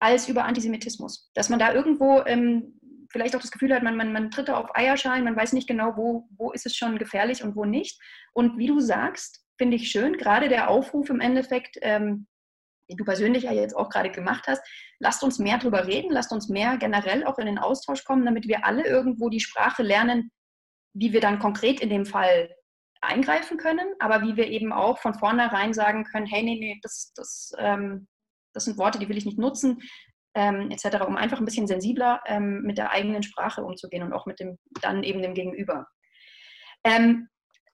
[0.00, 1.30] als über Antisemitismus.
[1.34, 2.78] Dass man da irgendwo ähm,
[3.10, 5.68] vielleicht auch das Gefühl hat, man, man, man tritt da auf Eierschalen, man weiß nicht
[5.68, 8.00] genau, wo, wo ist es schon gefährlich und wo nicht.
[8.32, 12.26] Und wie du sagst, finde ich schön, gerade der Aufruf im Endeffekt, ähm,
[12.88, 14.62] den du persönlich ja jetzt auch gerade gemacht hast,
[14.98, 18.48] lasst uns mehr darüber reden, lasst uns mehr generell auch in den Austausch kommen, damit
[18.48, 20.30] wir alle irgendwo die Sprache lernen,
[20.94, 22.54] wie wir dann konkret in dem Fall
[23.00, 27.12] eingreifen können, aber wie wir eben auch von vornherein sagen können, hey, nee, nee, das,
[27.14, 28.08] das, ähm,
[28.54, 29.78] das sind Worte, die will ich nicht nutzen,
[30.34, 34.26] ähm, etc., um einfach ein bisschen sensibler ähm, mit der eigenen Sprache umzugehen und auch
[34.26, 35.86] mit dem dann eben dem Gegenüber.
[36.84, 37.28] Ähm,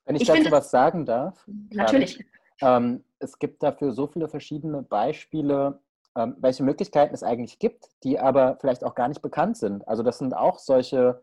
[0.04, 1.44] Wenn ich, ich dazu finde, was sagen darf.
[1.70, 2.24] Natürlich.
[2.60, 5.80] Ähm, es gibt dafür so viele verschiedene Beispiele,
[6.16, 9.86] ähm, welche Möglichkeiten es eigentlich gibt, die aber vielleicht auch gar nicht bekannt sind.
[9.88, 11.22] Also das sind auch solche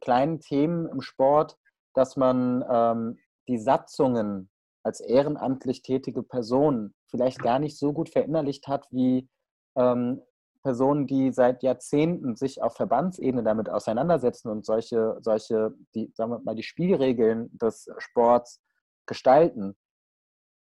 [0.00, 1.56] kleinen Themen im Sport,
[1.94, 4.50] dass man ähm, die Satzungen
[4.82, 9.28] als ehrenamtlich tätige Person vielleicht gar nicht so gut verinnerlicht hat wie
[9.76, 10.20] ähm,
[10.62, 16.38] Personen, die seit Jahrzehnten sich auf Verbandsebene damit auseinandersetzen und solche, solche, die, sagen wir
[16.40, 18.62] mal, die Spielregeln des Sports
[19.06, 19.76] gestalten.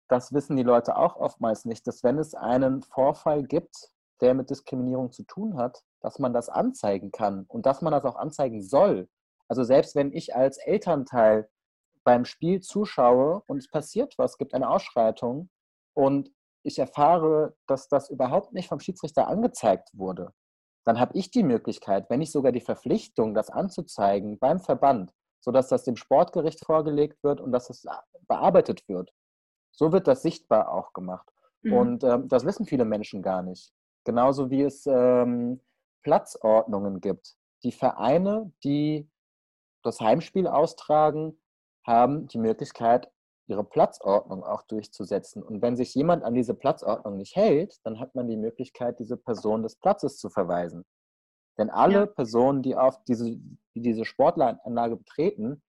[0.09, 4.51] Das wissen die Leute auch oftmals nicht, dass wenn es einen Vorfall gibt, der mit
[4.51, 8.63] Diskriminierung zu tun hat, dass man das anzeigen kann und dass man das auch anzeigen
[8.63, 9.09] soll.
[9.49, 11.49] Also selbst wenn ich als Elternteil
[12.05, 15.51] beim Spiel zuschaue und es passiert was, gibt eine Ausschreitung
[15.95, 16.31] und
[16.69, 20.33] ich erfahre, dass das überhaupt nicht vom Schiedsrichter angezeigt wurde,
[20.85, 25.69] dann habe ich die Möglichkeit, wenn nicht sogar die Verpflichtung, das anzuzeigen beim Verband, sodass
[25.69, 27.85] das dem Sportgericht vorgelegt wird und dass es
[28.27, 29.13] bearbeitet wird.
[29.71, 31.29] So wird das sichtbar auch gemacht.
[31.63, 31.73] Mhm.
[31.73, 33.73] Und ähm, das wissen viele Menschen gar nicht.
[34.05, 35.61] Genauso wie es ähm,
[36.03, 37.37] Platzordnungen gibt.
[37.65, 39.11] Die Vereine, die
[39.83, 41.39] das Heimspiel austragen,
[41.87, 43.11] haben die Möglichkeit,
[43.49, 45.43] ihre Platzordnung auch durchzusetzen.
[45.43, 49.17] Und wenn sich jemand an diese Platzordnung nicht hält, dann hat man die Möglichkeit, diese
[49.17, 50.85] Person des Platzes zu verweisen.
[51.59, 52.07] Denn alle ja.
[52.07, 53.37] Personen, die auf diese,
[53.75, 55.63] die diese Sportanlage betreten,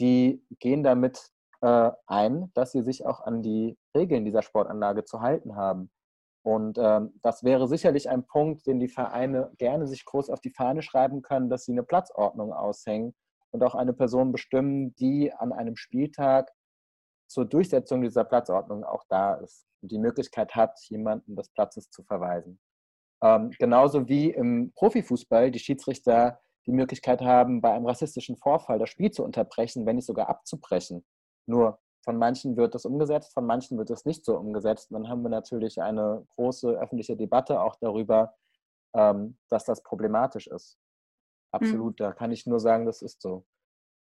[0.00, 1.30] die gehen damit
[1.62, 5.90] äh, ein, dass sie sich auch an die Regeln dieser Sportanlage zu halten haben.
[6.42, 10.50] Und ähm, das wäre sicherlich ein Punkt, den die Vereine gerne sich groß auf die
[10.50, 13.14] Fahne schreiben können, dass sie eine Platzordnung aushängen
[13.50, 16.50] und auch eine Person bestimmen, die an einem Spieltag
[17.30, 22.02] zur Durchsetzung dieser Platzordnung auch da ist und die Möglichkeit hat, jemanden des Platzes zu
[22.02, 22.60] verweisen.
[23.22, 28.90] Ähm, genauso wie im Profifußball die Schiedsrichter die Möglichkeit haben, bei einem rassistischen Vorfall das
[28.90, 31.06] Spiel zu unterbrechen, wenn nicht sogar abzubrechen.
[31.46, 34.88] Nur von manchen wird das umgesetzt, von manchen wird es nicht so umgesetzt.
[34.90, 38.34] Dann haben wir natürlich eine große öffentliche Debatte auch darüber,
[38.94, 40.78] ähm, dass das problematisch ist.
[41.52, 42.04] Absolut, mhm.
[42.04, 43.44] da kann ich nur sagen, das ist so.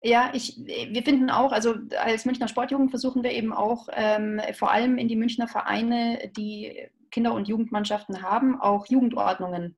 [0.05, 4.69] Ja, ich, wir finden auch, also als Münchner Sportjugend versuchen wir eben auch ähm, vor
[4.69, 9.77] allem in die Münchner Vereine, die Kinder- und Jugendmannschaften haben, auch Jugendordnungen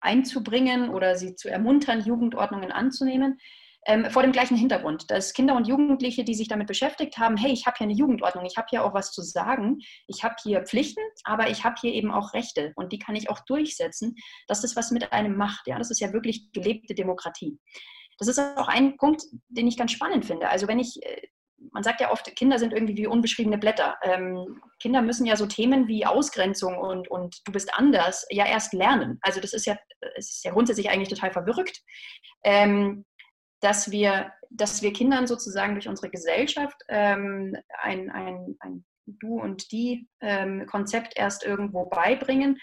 [0.00, 3.38] einzubringen oder sie zu ermuntern, Jugendordnungen anzunehmen.
[3.84, 7.50] Ähm, vor dem gleichen Hintergrund, dass Kinder und Jugendliche, die sich damit beschäftigt haben, hey,
[7.50, 10.62] ich habe hier eine Jugendordnung, ich habe hier auch was zu sagen, ich habe hier
[10.62, 14.14] Pflichten, aber ich habe hier eben auch Rechte und die kann ich auch durchsetzen,
[14.46, 15.66] dass das was mit einem macht.
[15.66, 17.58] Ja, das ist ja wirklich gelebte Demokratie.
[18.22, 20.48] Das ist auch ein Punkt, den ich ganz spannend finde.
[20.48, 21.22] Also wenn ich äh,
[21.70, 23.96] man sagt ja oft, Kinder sind irgendwie wie unbeschriebene Blätter.
[24.02, 28.72] Ähm, Kinder müssen ja so Themen wie Ausgrenzung und, und du bist anders ja erst
[28.72, 29.18] lernen.
[29.22, 29.78] Also das ist ja,
[30.16, 31.80] ist ja grundsätzlich eigentlich total verwirkt.
[32.44, 33.04] Ähm,
[33.60, 39.70] dass wir, dass wir Kindern sozusagen durch unsere Gesellschaft ähm, ein, ein, ein Du und
[39.72, 42.58] die ähm, Konzept erst irgendwo beibringen,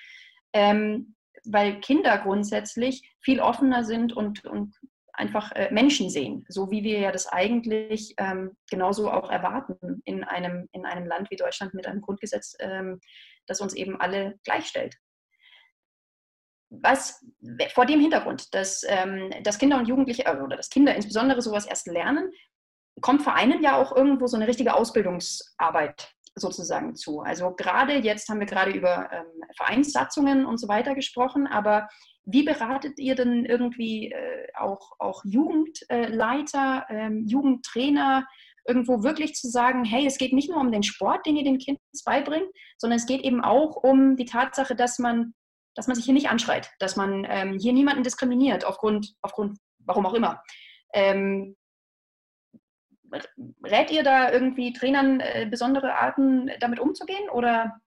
[0.53, 4.75] ähm, weil Kinder grundsätzlich viel offener sind und, und
[5.19, 10.23] einfach äh, Menschen sehen, so wie wir ja das eigentlich ähm, genauso auch erwarten in
[10.23, 12.99] einem, in einem Land wie Deutschland mit einem Grundgesetz, ähm,
[13.45, 14.95] das uns eben alle gleichstellt
[16.69, 17.25] was
[17.73, 21.65] vor dem Hintergrund, dass, ähm, dass Kinder und Jugendliche äh, oder dass Kinder insbesondere sowas
[21.65, 22.31] erst lernen,
[23.01, 27.21] kommt Vereinen ja auch irgendwo so eine richtige Ausbildungsarbeit sozusagen zu.
[27.21, 29.25] Also gerade jetzt haben wir gerade über ähm,
[29.57, 31.87] Vereinssatzungen und so weiter gesprochen, aber
[32.31, 38.27] wie beratet ihr denn irgendwie äh, auch, auch Jugendleiter, äh, Jugendtrainer,
[38.67, 41.57] irgendwo wirklich zu sagen, hey, es geht nicht nur um den Sport, den ihr den
[41.57, 45.33] Kindern beibringt, sondern es geht eben auch um die Tatsache, dass man
[45.75, 50.05] dass man sich hier nicht anschreit, dass man ähm, hier niemanden diskriminiert aufgrund, aufgrund, warum
[50.05, 50.43] auch immer.
[50.93, 51.55] Ähm,
[53.63, 57.79] rät ihr da irgendwie Trainern äh, besondere Arten, damit umzugehen oder?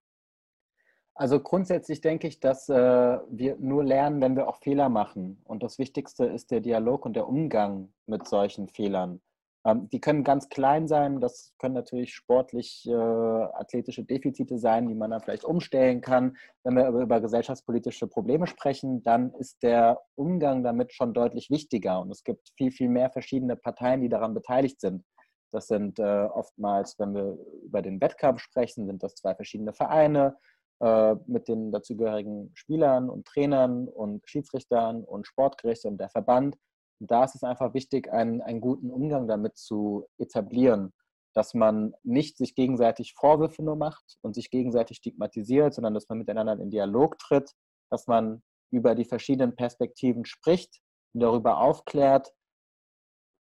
[1.15, 5.43] Also grundsätzlich denke ich, dass äh, wir nur lernen, wenn wir auch Fehler machen.
[5.45, 9.21] Und das Wichtigste ist der Dialog und der Umgang mit solchen Fehlern.
[9.65, 14.95] Ähm, die können ganz klein sein, das können natürlich sportlich äh, athletische Defizite sein, die
[14.95, 16.37] man dann vielleicht umstellen kann.
[16.65, 22.01] Wenn wir über, über gesellschaftspolitische Probleme sprechen, dann ist der Umgang damit schon deutlich wichtiger
[22.01, 25.05] und es gibt viel, viel mehr verschiedene Parteien, die daran beteiligt sind.
[25.53, 30.37] Das sind äh, oftmals, wenn wir über den Wettkampf sprechen, sind das zwei verschiedene Vereine
[30.83, 36.57] äh, mit den dazugehörigen Spielern und Trainern und Schiedsrichtern und Sportgerichte und der Verband
[37.03, 40.93] und da ist es einfach wichtig, einen, einen guten Umgang damit zu etablieren,
[41.35, 46.19] dass man nicht sich gegenseitig Vorwürfe nur macht und sich gegenseitig stigmatisiert, sondern dass man
[46.19, 47.51] miteinander in Dialog tritt,
[47.91, 50.81] dass man über die verschiedenen Perspektiven spricht
[51.13, 52.33] und darüber aufklärt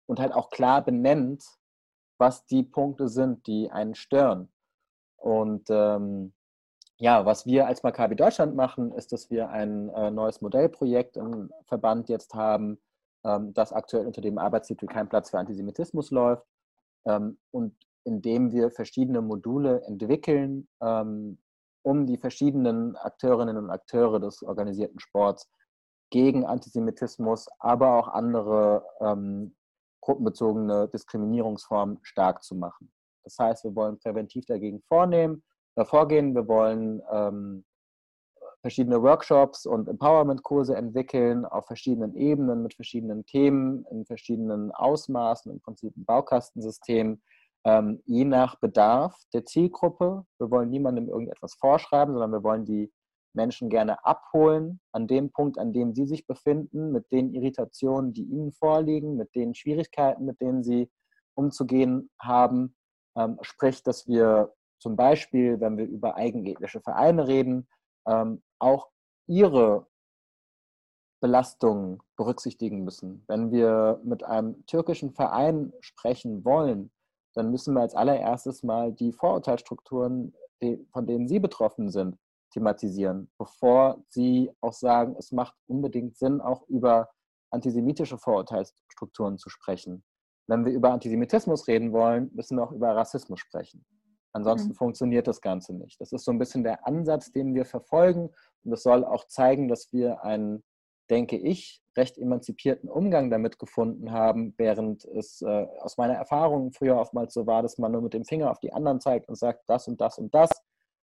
[0.06, 1.46] und halt auch klar benennt,
[2.20, 4.52] was die Punkte sind, die einen stören.
[5.16, 6.34] Und ähm,
[6.98, 11.52] ja, was wir als Maccabi Deutschland machen, ist, dass wir ein äh, neues Modellprojekt im
[11.66, 12.80] Verband jetzt haben,
[13.26, 16.46] ähm, das aktuell unter dem Arbeitstitel Kein Platz für Antisemitismus läuft
[17.06, 21.38] ähm, und indem wir verschiedene Module entwickeln, ähm,
[21.84, 25.50] um die verschiedenen Akteurinnen und Akteure des organisierten Sports
[26.12, 29.56] gegen Antisemitismus, aber auch andere ähm,
[30.02, 32.92] gruppenbezogene Diskriminierungsformen stark zu machen.
[33.24, 35.44] Das heißt, wir wollen präventiv dagegen vornehmen,
[35.84, 37.66] vorgehen, wir wollen ähm,
[38.62, 45.60] verschiedene Workshops und Empowerment-Kurse entwickeln auf verschiedenen Ebenen mit verschiedenen Themen, in verschiedenen Ausmaßen, im
[45.60, 47.22] Prinzip ein Baukastensystem,
[47.66, 50.26] ähm, je nach Bedarf der Zielgruppe.
[50.40, 52.92] Wir wollen niemandem irgendetwas vorschreiben, sondern wir wollen die
[53.36, 58.24] Menschen gerne abholen an dem Punkt, an dem sie sich befinden, mit den Irritationen, die
[58.24, 60.90] ihnen vorliegen, mit den Schwierigkeiten, mit denen sie
[61.36, 62.76] umzugehen haben.
[63.16, 67.68] Ähm, sprich, dass wir zum Beispiel, wenn wir über eigenethische Vereine reden,
[68.08, 68.90] ähm, auch
[69.28, 69.88] ihre
[71.22, 73.24] Belastungen berücksichtigen müssen.
[73.28, 76.92] Wenn wir mit einem türkischen Verein sprechen wollen,
[77.34, 80.34] dann müssen wir als allererstes mal die Vorurteilsstrukturen,
[80.92, 82.18] von denen Sie betroffen sind,
[82.52, 87.10] thematisieren, bevor Sie auch sagen, es macht unbedingt Sinn, auch über
[87.52, 90.04] antisemitische Vorurteilsstrukturen zu sprechen.
[90.48, 93.86] Wenn wir über Antisemitismus reden wollen, müssen wir auch über Rassismus sprechen.
[94.36, 94.76] Ansonsten mhm.
[94.76, 96.02] funktioniert das Ganze nicht.
[96.02, 98.32] Das ist so ein bisschen der Ansatz, den wir verfolgen.
[98.66, 100.62] Und das soll auch zeigen, dass wir einen,
[101.10, 106.98] denke ich, recht emanzipierten Umgang damit gefunden haben, während es äh, aus meiner Erfahrung früher
[106.98, 109.64] oftmals so war, dass man nur mit dem Finger auf die anderen zeigt und sagt,
[109.68, 110.50] das und das und das.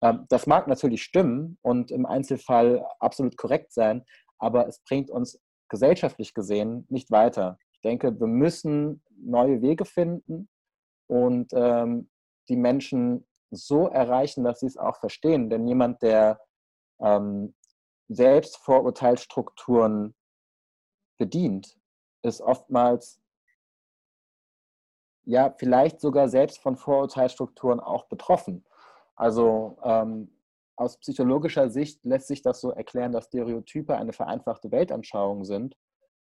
[0.02, 4.02] Ähm, das mag natürlich stimmen und im Einzelfall absolut korrekt sein,
[4.38, 7.58] aber es bringt uns gesellschaftlich gesehen nicht weiter.
[7.74, 10.48] Ich denke, wir müssen neue Wege finden
[11.06, 12.08] und ähm,
[12.48, 15.50] die Menschen so erreichen, dass sie es auch verstehen.
[15.50, 16.40] Denn jemand, der
[17.00, 17.54] ähm,
[18.08, 20.14] selbst Vorurteilsstrukturen
[21.18, 21.78] bedient,
[22.22, 23.20] ist oftmals
[25.24, 28.64] ja vielleicht sogar selbst von Vorurteilsstrukturen auch betroffen.
[29.14, 30.32] Also ähm,
[30.76, 35.76] aus psychologischer Sicht lässt sich das so erklären, dass Stereotype eine vereinfachte Weltanschauung sind.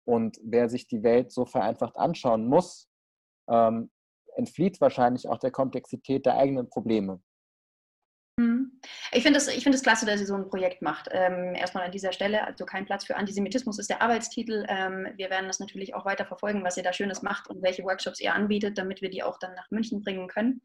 [0.04, 2.88] Und wer sich die Welt so vereinfacht anschauen muss,
[3.48, 3.90] ähm,
[4.36, 7.20] entflieht wahrscheinlich auch der Komplexität der eigenen Probleme.
[8.38, 8.80] Mhm.
[9.12, 11.08] Ich finde es find klasse, dass ihr so ein Projekt macht.
[11.10, 14.66] Ähm, erstmal an dieser Stelle, also kein Platz für Antisemitismus ist der Arbeitstitel.
[14.68, 17.82] Ähm, wir werden das natürlich auch weiter verfolgen, was ihr da Schönes macht und welche
[17.82, 20.60] Workshops ihr anbietet, damit wir die auch dann nach München bringen können.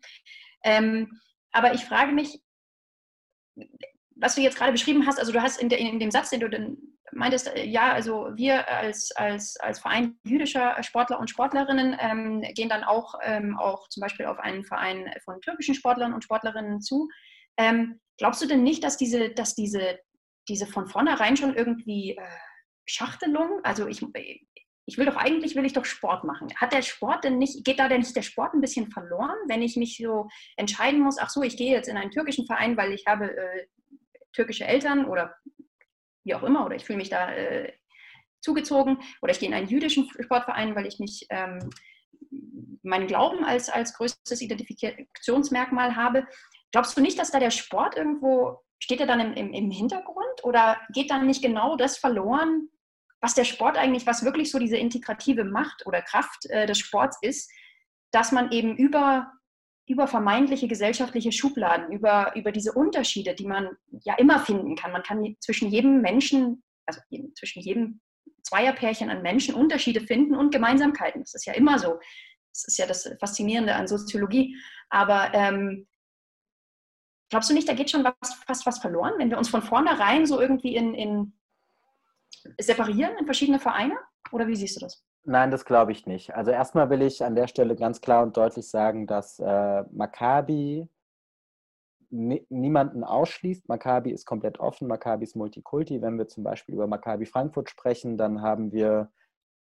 [0.63, 1.19] Ähm,
[1.53, 2.41] aber ich frage mich,
[4.21, 6.41] was du jetzt gerade beschrieben hast, also du hast in, de, in dem Satz, den
[6.41, 6.77] du dann
[7.11, 12.69] meintest, äh, ja, also wir als, als, als Verein jüdischer Sportler und Sportlerinnen ähm, gehen
[12.69, 17.09] dann auch, ähm, auch zum Beispiel auf einen Verein von türkischen Sportlern und Sportlerinnen zu.
[17.57, 19.99] Ähm, glaubst du denn nicht, dass diese, dass diese,
[20.47, 22.21] diese von vornherein schon irgendwie äh,
[22.85, 24.05] Schachtelung, also ich,
[24.85, 26.47] ich will doch eigentlich, will ich doch Sport machen.
[26.55, 29.61] Hat der Sport denn nicht, geht da denn nicht der Sport ein bisschen verloren, wenn
[29.61, 32.93] ich mich so entscheiden muss, ach so, ich gehe jetzt in einen türkischen Verein, weil
[32.93, 33.65] ich habe äh,
[34.33, 35.35] türkische Eltern oder
[36.23, 37.73] wie auch immer, oder ich fühle mich da äh,
[38.41, 41.69] zugezogen, oder ich gehe in einen jüdischen Sportverein, weil ich mich ähm,
[42.83, 46.27] meinen Glauben als, als größtes Identifikationsmerkmal habe.
[46.71, 50.43] Glaubst du nicht, dass da der Sport irgendwo, steht er dann im, im, im Hintergrund
[50.43, 52.69] oder geht dann nicht genau das verloren,
[53.21, 57.17] was der Sport eigentlich, was wirklich so diese integrative Macht oder Kraft äh, des Sports
[57.21, 57.51] ist,
[58.11, 59.31] dass man eben über,
[59.87, 63.69] über vermeintliche gesellschaftliche Schubladen, über, über diese Unterschiede, die man
[64.03, 64.91] ja immer finden kann.
[64.91, 67.01] Man kann zwischen jedem Menschen, also
[67.35, 67.99] zwischen jedem
[68.43, 71.21] Zweierpärchen an Menschen Unterschiede finden und Gemeinsamkeiten.
[71.21, 71.99] Das ist ja immer so.
[72.53, 74.57] Das ist ja das Faszinierende an Soziologie.
[74.89, 75.87] Aber ähm,
[77.29, 80.25] glaubst du nicht, da geht schon was, fast was verloren, wenn wir uns von vornherein
[80.25, 81.33] so irgendwie in, in
[82.59, 83.97] separieren in verschiedene Vereine?
[84.31, 85.03] Oder wie siehst du das?
[85.23, 86.33] Nein, das glaube ich nicht.
[86.33, 90.89] Also erstmal will ich an der Stelle ganz klar und deutlich sagen, dass äh, Maccabi
[92.09, 93.69] niemanden ausschließt.
[93.69, 96.01] Maccabi ist komplett offen, Maccabi ist Multikulti.
[96.01, 99.11] Wenn wir zum Beispiel über Maccabi Frankfurt sprechen, dann haben wir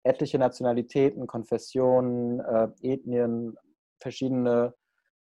[0.03, 3.57] etliche Nationalitäten, Konfessionen, äh, Ethnien,
[3.99, 4.73] verschiedene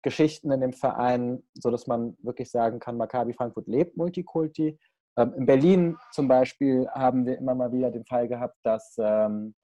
[0.03, 4.77] Geschichten in dem Verein, sodass man wirklich sagen kann, Maccabi Frankfurt lebt Multikulti.
[5.17, 9.55] Ähm, in Berlin zum Beispiel haben wir immer mal wieder den Fall gehabt, dass ähm,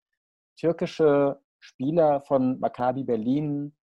[0.57, 3.73] türkische Spieler von Maccabi Berlin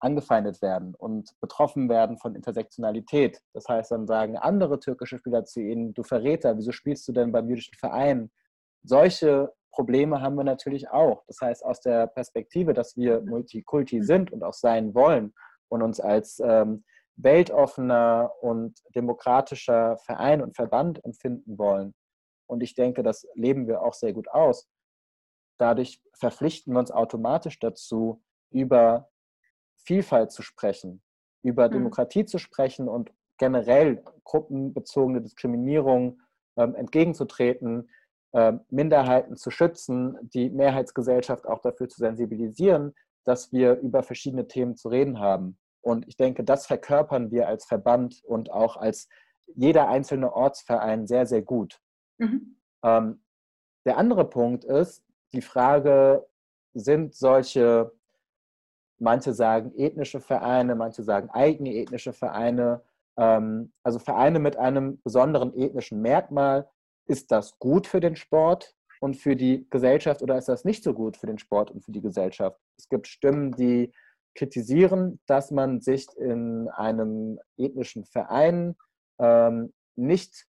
[0.00, 3.40] angefeindet werden und betroffen werden von Intersektionalität.
[3.52, 7.32] Das heißt, dann sagen andere türkische Spieler zu ihnen, du Verräter, wieso spielst du denn
[7.32, 8.30] beim jüdischen Verein?
[8.82, 11.22] Solche Probleme haben wir natürlich auch.
[11.26, 15.34] Das heißt, aus der Perspektive, dass wir Multikulti sind und auch sein wollen
[15.68, 16.84] und uns als ähm,
[17.16, 21.94] weltoffener und demokratischer Verein und Verband empfinden wollen.
[22.46, 24.66] Und ich denke, das leben wir auch sehr gut aus.
[25.60, 29.10] Dadurch verpflichten wir uns automatisch dazu, über
[29.76, 31.02] Vielfalt zu sprechen,
[31.42, 31.72] über mhm.
[31.72, 36.22] Demokratie zu sprechen und generell gruppenbezogene Diskriminierung
[36.56, 37.90] ähm, entgegenzutreten,
[38.32, 42.94] ähm, Minderheiten zu schützen, die Mehrheitsgesellschaft auch dafür zu sensibilisieren,
[43.24, 45.58] dass wir über verschiedene Themen zu reden haben.
[45.82, 49.08] Und ich denke, das verkörpern wir als Verband und auch als
[49.54, 51.80] jeder einzelne Ortsverein sehr, sehr gut.
[52.16, 52.56] Mhm.
[52.82, 53.22] Ähm,
[53.84, 56.26] der andere Punkt ist die Frage,
[56.74, 57.92] sind solche,
[58.98, 62.82] manche sagen ethnische Vereine, manche sagen eigene ethnische Vereine,
[63.16, 66.68] ähm, also Vereine mit einem besonderen ethnischen Merkmal,
[67.06, 70.94] ist das gut für den Sport und für die Gesellschaft oder ist das nicht so
[70.94, 72.60] gut für den Sport und für die Gesellschaft?
[72.78, 73.92] Es gibt Stimmen, die
[74.34, 78.76] kritisieren, dass man sich in einem ethnischen Verein
[79.18, 80.46] ähm, nicht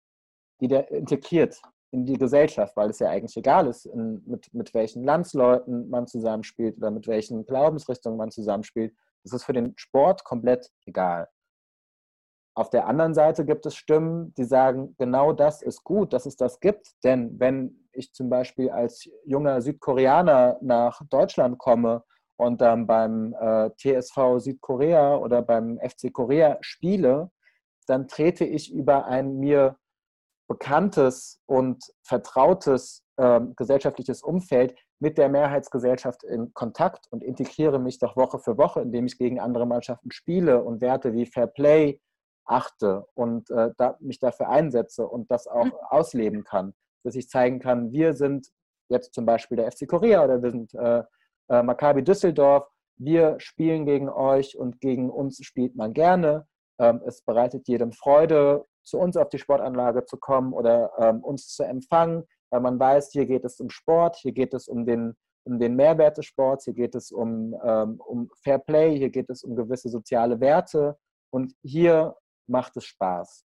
[0.60, 1.60] integriert
[1.92, 6.06] in die Gesellschaft, weil es ja eigentlich egal ist, in, mit, mit welchen Landsleuten man
[6.06, 8.94] zusammenspielt oder mit welchen Glaubensrichtungen man zusammenspielt.
[9.24, 11.28] Das ist für den Sport komplett egal.
[12.54, 16.36] Auf der anderen Seite gibt es Stimmen, die sagen, genau das ist gut, dass es
[16.36, 16.92] das gibt.
[17.04, 22.04] Denn wenn ich zum Beispiel als junger Südkoreaner nach Deutschland komme
[22.36, 27.30] und dann beim äh, TSV Südkorea oder beim FC Korea spiele,
[27.86, 29.76] dann trete ich über ein mir
[30.52, 38.16] bekanntes und vertrautes äh, gesellschaftliches Umfeld mit der Mehrheitsgesellschaft in Kontakt und integriere mich doch
[38.16, 42.00] Woche für Woche, indem ich gegen andere Mannschaften spiele und Werte wie Fair Play
[42.44, 45.72] achte und äh, da, mich dafür einsetze und das auch mhm.
[45.88, 46.74] ausleben kann.
[47.02, 48.48] Dass ich zeigen kann, wir sind
[48.90, 51.02] jetzt zum Beispiel der FC Korea oder wir sind äh,
[51.48, 52.68] äh, Maccabi Düsseldorf,
[52.98, 56.46] wir spielen gegen euch und gegen uns spielt man gerne.
[56.78, 61.48] Ähm, es bereitet jedem Freude, zu uns auf die Sportanlage zu kommen oder ähm, uns
[61.48, 65.16] zu empfangen, weil man weiß, hier geht es um Sport, hier geht es um den,
[65.44, 69.30] um den Mehrwert des Sports, hier geht es um, ähm, um Fair Play, hier geht
[69.30, 70.98] es um gewisse soziale Werte
[71.30, 72.16] und hier
[72.46, 73.44] macht es Spaß.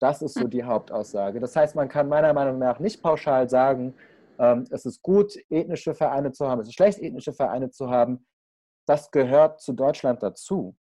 [0.00, 1.40] Das ist so die Hauptaussage.
[1.40, 3.94] Das heißt, man kann meiner Meinung nach nicht pauschal sagen,
[4.38, 8.26] ähm, es ist gut, ethnische Vereine zu haben, es ist schlecht, ethnische Vereine zu haben.
[8.86, 10.76] Das gehört zu Deutschland dazu.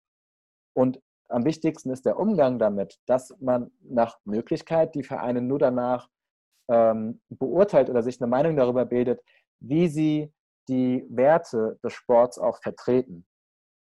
[0.75, 6.09] Und am wichtigsten ist der Umgang damit, dass man nach Möglichkeit die Vereine nur danach
[6.69, 9.21] ähm, beurteilt oder sich eine Meinung darüber bildet,
[9.61, 10.33] wie sie
[10.69, 13.27] die Werte des Sports auch vertreten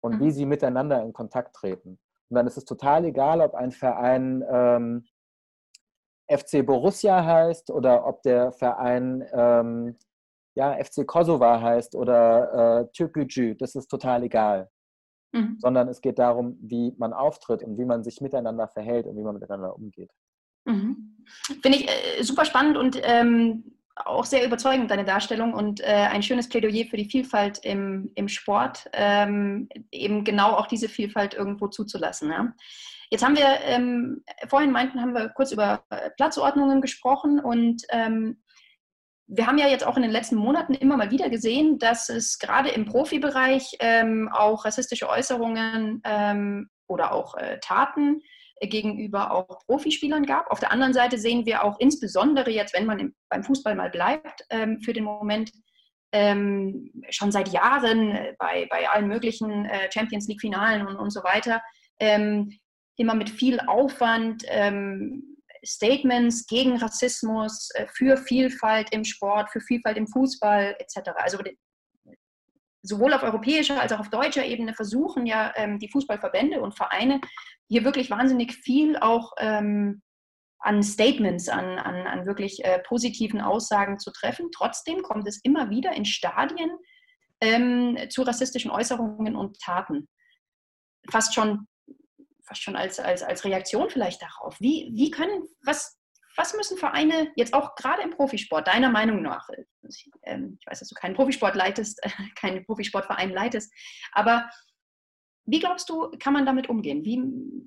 [0.02, 0.20] und mhm.
[0.22, 2.00] wie sie miteinander in Kontakt treten.
[2.30, 5.06] Und dann ist es total egal, ob ein Verein ähm,
[6.30, 9.98] FC Borussia heißt oder ob der Verein ähm,
[10.56, 13.56] ja, FC Kosovo heißt oder äh, Türkgücü.
[13.56, 14.70] Das ist total egal.
[15.32, 15.58] Mhm.
[15.60, 19.24] Sondern es geht darum, wie man auftritt und wie man sich miteinander verhält und wie
[19.24, 20.12] man miteinander umgeht.
[20.66, 21.18] Mhm.
[21.62, 26.24] Finde ich äh, super spannend und ähm, auch sehr überzeugend, deine Darstellung und äh, ein
[26.24, 31.68] schönes Plädoyer für die Vielfalt im, im Sport, ähm, eben genau auch diese Vielfalt irgendwo
[31.68, 32.30] zuzulassen.
[32.30, 32.54] Ja?
[33.10, 38.38] Jetzt haben wir, ähm, vorhin meinten, haben wir kurz über äh, Platzordnungen gesprochen und ähm,
[39.28, 42.40] wir haben ja jetzt auch in den letzten Monaten immer mal wieder gesehen, dass es
[42.40, 48.22] gerade im Profibereich ähm, auch rassistische Äußerungen ähm, oder auch äh, Taten
[48.62, 50.50] gegenüber auch Profispielern gab.
[50.50, 53.90] Auf der anderen Seite sehen wir auch insbesondere jetzt, wenn man im, beim Fußball mal
[53.90, 55.52] bleibt, ähm, für den Moment
[56.14, 61.24] ähm, schon seit Jahren äh, bei, bei allen möglichen äh, Champions League-Finalen und, und so
[61.24, 61.62] weiter,
[62.00, 62.58] ähm,
[62.96, 69.97] immer mit viel Aufwand ähm, Statements gegen Rassismus, äh, für Vielfalt im Sport, für Vielfalt
[69.97, 71.12] im Fußball etc.
[71.16, 71.39] Also
[72.82, 77.20] sowohl auf europäischer als auch auf deutscher Ebene versuchen ja ähm, die Fußballverbände und Vereine
[77.68, 80.01] hier wirklich wahnsinnig viel auch ähm,
[80.60, 84.49] an Statements, an, an, an wirklich äh, positiven Aussagen zu treffen.
[84.51, 86.72] Trotzdem kommt es immer wieder in Stadien
[87.41, 90.08] ähm, zu rassistischen Äußerungen und Taten.
[91.12, 91.68] Fast schon,
[92.48, 94.60] fast schon als, als, als Reaktion vielleicht darauf.
[94.60, 96.00] Wie, wie können, was,
[96.36, 99.48] was müssen Vereine jetzt auch gerade im Profisport, deiner Meinung nach,
[100.24, 102.02] ähm, ich weiß, dass du keinen Profisport leitest,
[102.36, 103.74] keinen Profisportverein leitest,
[104.12, 104.50] aber
[105.50, 107.06] wie glaubst du, kann man damit umgehen?
[107.06, 107.22] Wie,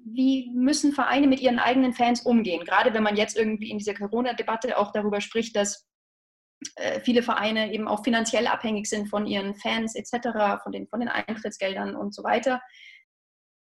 [0.04, 2.64] wie müssen Vereine mit ihren eigenen Fans umgehen?
[2.64, 5.88] Gerade wenn man jetzt irgendwie in dieser Corona-Debatte auch darüber spricht, dass
[6.76, 11.00] äh, viele Vereine eben auch finanziell abhängig sind von ihren Fans etc., von den, von
[11.00, 12.60] den Eintrittsgeldern und so weiter.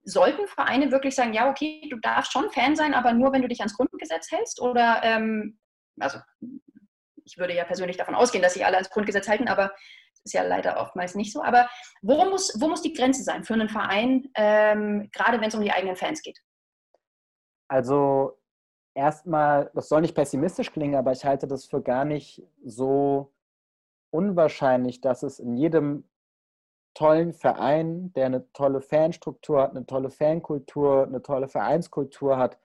[0.10, 3.48] Sollten Vereine wirklich sagen, ja, okay, du darfst schon Fan sein, aber nur, wenn du
[3.48, 4.62] dich ans Grundgesetz hältst?
[4.62, 5.60] Oder, ähm,
[6.00, 6.20] also
[7.26, 9.74] ich würde ja persönlich davon ausgehen, dass sich alle ans Grundgesetz halten, aber
[10.24, 11.44] ist ja leider oftmals nicht so.
[11.44, 11.70] Aber
[12.02, 15.62] wo muss, wo muss die Grenze sein für einen Verein, ähm, gerade wenn es um
[15.62, 16.40] die eigenen Fans geht?
[17.70, 18.40] Also
[18.94, 23.34] erstmal, das soll nicht pessimistisch klingen, aber ich halte das für gar nicht so
[24.10, 26.10] unwahrscheinlich, dass es in jedem
[26.98, 32.58] tollen Verein, der eine tolle Fanstruktur hat, eine tolle Fankultur, eine tolle Vereinskultur hat,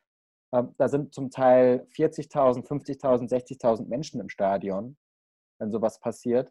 [0.55, 4.97] ähm, da sind zum Teil 40.000, 50.000, 60.000 Menschen im Stadion,
[5.59, 6.51] wenn sowas passiert.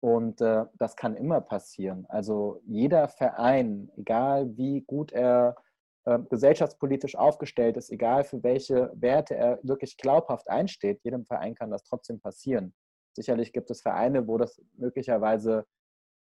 [0.00, 2.06] Und äh, das kann immer passieren.
[2.08, 5.56] Also jeder Verein, egal wie gut er
[6.04, 11.72] äh, gesellschaftspolitisch aufgestellt ist, egal für welche Werte er wirklich glaubhaft einsteht, jedem Verein kann
[11.72, 12.72] das trotzdem passieren.
[13.16, 15.66] Sicherlich gibt es Vereine, wo das möglicherweise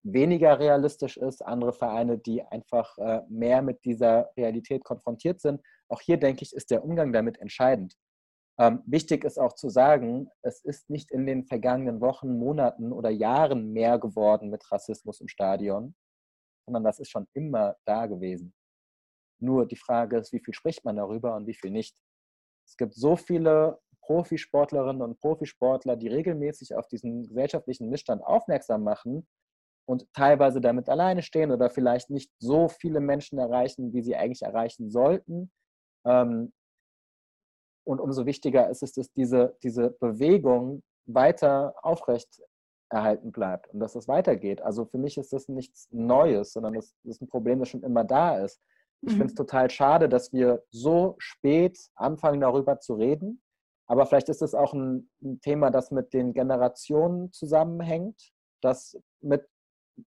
[0.04, 5.62] weniger realistisch ist, andere Vereine, die einfach äh, mehr mit dieser Realität konfrontiert sind.
[5.89, 7.95] Auch hier, denke ich, ist der Umgang damit entscheidend.
[8.60, 13.10] Ähm, wichtig ist auch zu sagen, es ist nicht in den vergangenen Wochen, Monaten oder
[13.10, 15.95] Jahren mehr geworden mit Rassismus im Stadion,
[16.66, 18.54] sondern das ist schon immer da gewesen.
[19.41, 21.95] Nur die Frage ist, wie viel spricht man darüber und wie viel nicht.
[22.66, 29.28] Es gibt so viele Profisportlerinnen und Profisportler, die regelmäßig auf diesen gesellschaftlichen Missstand aufmerksam machen
[29.90, 34.44] und teilweise damit alleine stehen oder vielleicht nicht so viele Menschen erreichen, wie sie eigentlich
[34.44, 35.52] erreichen sollten.
[36.06, 36.54] Ähm,
[37.88, 42.40] und umso wichtiger ist es, dass diese, diese Bewegung weiter aufrecht
[42.92, 44.62] erhalten bleibt und dass es weitergeht.
[44.62, 48.04] Also für mich ist das nichts Neues, sondern das ist ein Problem, das schon immer
[48.04, 48.62] da ist.
[49.02, 49.18] Ich mhm.
[49.18, 53.42] finde es total schade, dass wir so spät anfangen, darüber zu reden.
[53.88, 59.48] Aber vielleicht ist es auch ein, ein Thema, das mit den Generationen zusammenhängt, dass mit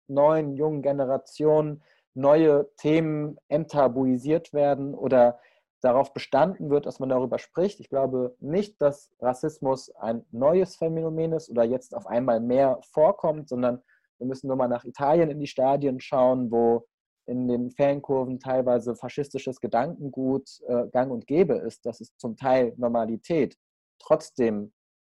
[0.09, 1.83] neuen, jungen Generationen
[2.15, 5.41] neue Themen enttabuisiert werden oder
[5.81, 7.81] darauf bestanden wird, dass man darüber spricht.
[7.81, 13.49] Ich glaube nicht, dass Rassismus ein neues Phänomen ist oder jetzt auf einmal mehr vorkommt,
[13.49, 13.83] sondern
[14.19, 16.87] wir müssen nur mal nach Italien in die Stadien schauen, wo
[17.27, 21.85] in den Fankurven teilweise faschistisches Gedankengut äh, gang und gäbe ist.
[21.85, 23.57] Das ist zum Teil Normalität.
[23.99, 24.73] Trotzdem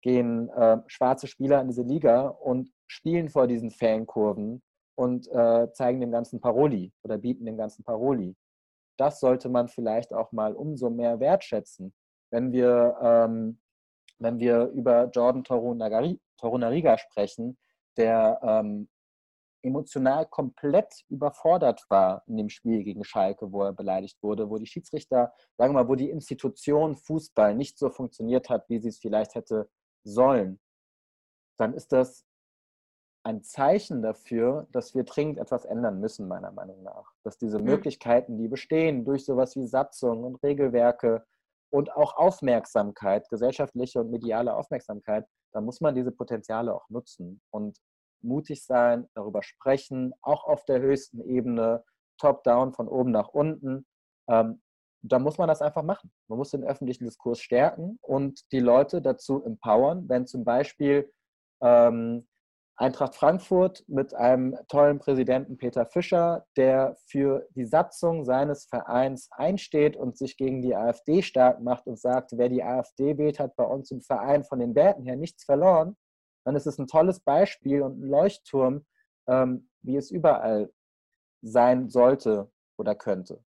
[0.06, 4.62] gehen äh, schwarze Spieler in diese Liga und spielen vor diesen Fankurven
[4.94, 8.36] und äh, zeigen dem ganzen Paroli oder bieten dem ganzen Paroli
[8.96, 11.94] das sollte man vielleicht auch mal umso mehr wertschätzen.
[12.30, 13.60] wenn wir, ähm,
[14.18, 17.56] wenn wir über Jordan Torunariga sprechen,
[17.96, 18.88] der ähm,
[19.62, 24.66] emotional komplett überfordert war in dem Spiel gegen Schalke, wo er beleidigt wurde, wo die
[24.66, 28.98] Schiedsrichter, sagen wir mal, wo die Institution Fußball nicht so funktioniert hat, wie sie es
[28.98, 29.68] vielleicht hätte
[30.06, 30.60] sollen,
[31.58, 32.24] dann ist das
[33.24, 37.12] ein Zeichen dafür, dass wir dringend etwas ändern müssen, meiner Meinung nach.
[37.24, 41.26] Dass diese Möglichkeiten, die bestehen durch sowas wie Satzungen und Regelwerke
[41.70, 47.78] und auch Aufmerksamkeit, gesellschaftliche und mediale Aufmerksamkeit, da muss man diese Potenziale auch nutzen und
[48.22, 51.84] mutig sein, darüber sprechen, auch auf der höchsten Ebene,
[52.18, 53.86] top-down, von oben nach unten.
[54.28, 54.62] Ähm,
[55.02, 56.10] da muss man das einfach machen.
[56.28, 61.12] Man muss den öffentlichen Diskurs stärken und die Leute dazu empowern, wenn zum Beispiel
[61.62, 62.26] ähm,
[62.78, 69.96] Eintracht Frankfurt mit einem tollen Präsidenten Peter Fischer, der für die Satzung seines Vereins einsteht
[69.96, 73.64] und sich gegen die AfD stark macht und sagt, wer die AfD wählt, hat bei
[73.64, 75.96] uns im Verein von den Werten her nichts verloren,
[76.44, 78.84] dann ist es ein tolles Beispiel und ein Leuchtturm,
[79.26, 80.70] ähm, wie es überall
[81.42, 83.42] sein sollte oder könnte.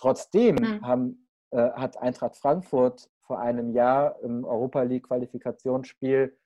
[0.00, 0.86] Trotzdem mhm.
[0.86, 6.36] haben, äh, hat Eintracht Frankfurt vor einem Jahr im Europa League Qualifikationsspiel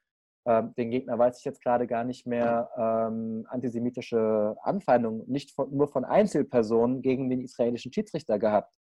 [0.47, 5.75] ähm, den Gegner weiß ich jetzt gerade gar nicht mehr, ähm, antisemitische Anfeindungen nicht von,
[5.75, 8.77] nur von Einzelpersonen gegen den israelischen Schiedsrichter gehabt.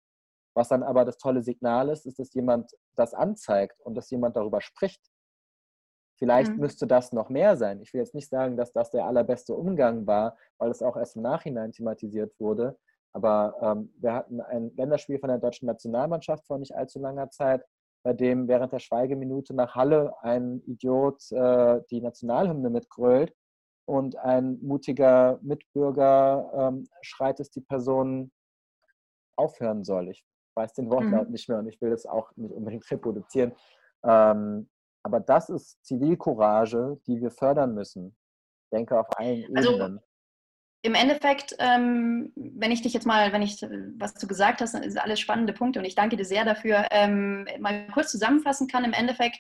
[0.56, 4.36] Was dann aber das tolle Signal ist, ist, dass jemand das anzeigt und dass jemand
[4.36, 5.02] darüber spricht.
[6.18, 6.60] Vielleicht mhm.
[6.60, 7.80] müsste das noch mehr sein.
[7.82, 11.16] Ich will jetzt nicht sagen, dass das der allerbeste Umgang war, weil es auch erst
[11.16, 12.78] im Nachhinein thematisiert wurde.
[13.14, 17.64] Aber ähm, wir hatten ein Länderspiel von der deutschen Nationalmannschaft vor nicht allzu langer Zeit,
[18.04, 23.34] bei dem während der Schweigeminute nach Halle ein Idiot äh, die Nationalhymne mitgrölt
[23.86, 28.32] und ein mutiger Mitbürger ähm, schreit, dass die Person
[29.36, 30.10] aufhören soll.
[30.10, 31.32] Ich weiß den Wortlaut mhm.
[31.32, 33.54] nicht mehr und ich will das auch nicht unbedingt reproduzieren.
[34.04, 34.70] Ähm,
[35.04, 38.16] aber das ist Zivilcourage, die wir fördern müssen.
[38.64, 40.00] Ich denke auf allen also, Ebenen
[40.84, 43.62] im Endeffekt, ähm, wenn ich dich jetzt mal, wenn ich
[43.98, 47.48] was du gesagt hast, sind alles spannende Punkte und ich danke dir sehr dafür, ähm,
[47.60, 48.84] mal kurz zusammenfassen kann.
[48.84, 49.40] Im Endeffekt,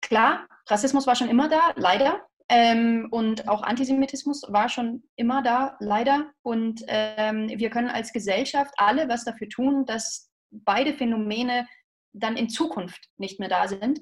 [0.00, 2.26] klar, Rassismus war schon immer da, leider.
[2.48, 6.30] Ähm, und auch Antisemitismus war schon immer da, leider.
[6.42, 11.66] Und ähm, wir können als Gesellschaft alle was dafür tun, dass beide Phänomene
[12.12, 14.00] dann in Zukunft nicht mehr da sind.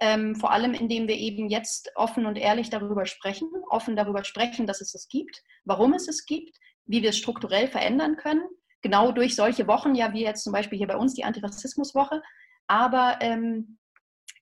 [0.00, 4.66] Ähm, vor allem indem wir eben jetzt offen und ehrlich darüber sprechen, offen darüber sprechen,
[4.66, 8.42] dass es es gibt, warum es es gibt, wie wir es strukturell verändern können.
[8.80, 12.20] Genau durch solche Wochen, ja, wie jetzt zum Beispiel hier bei uns die Antirassismuswoche,
[12.66, 13.78] aber ähm,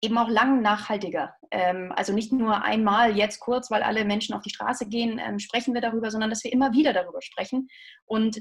[0.01, 1.34] eben auch lang nachhaltiger.
[1.51, 5.38] Ähm, also nicht nur einmal jetzt kurz, weil alle Menschen auf die Straße gehen, ähm,
[5.38, 7.68] sprechen wir darüber, sondern dass wir immer wieder darüber sprechen.
[8.07, 8.40] Und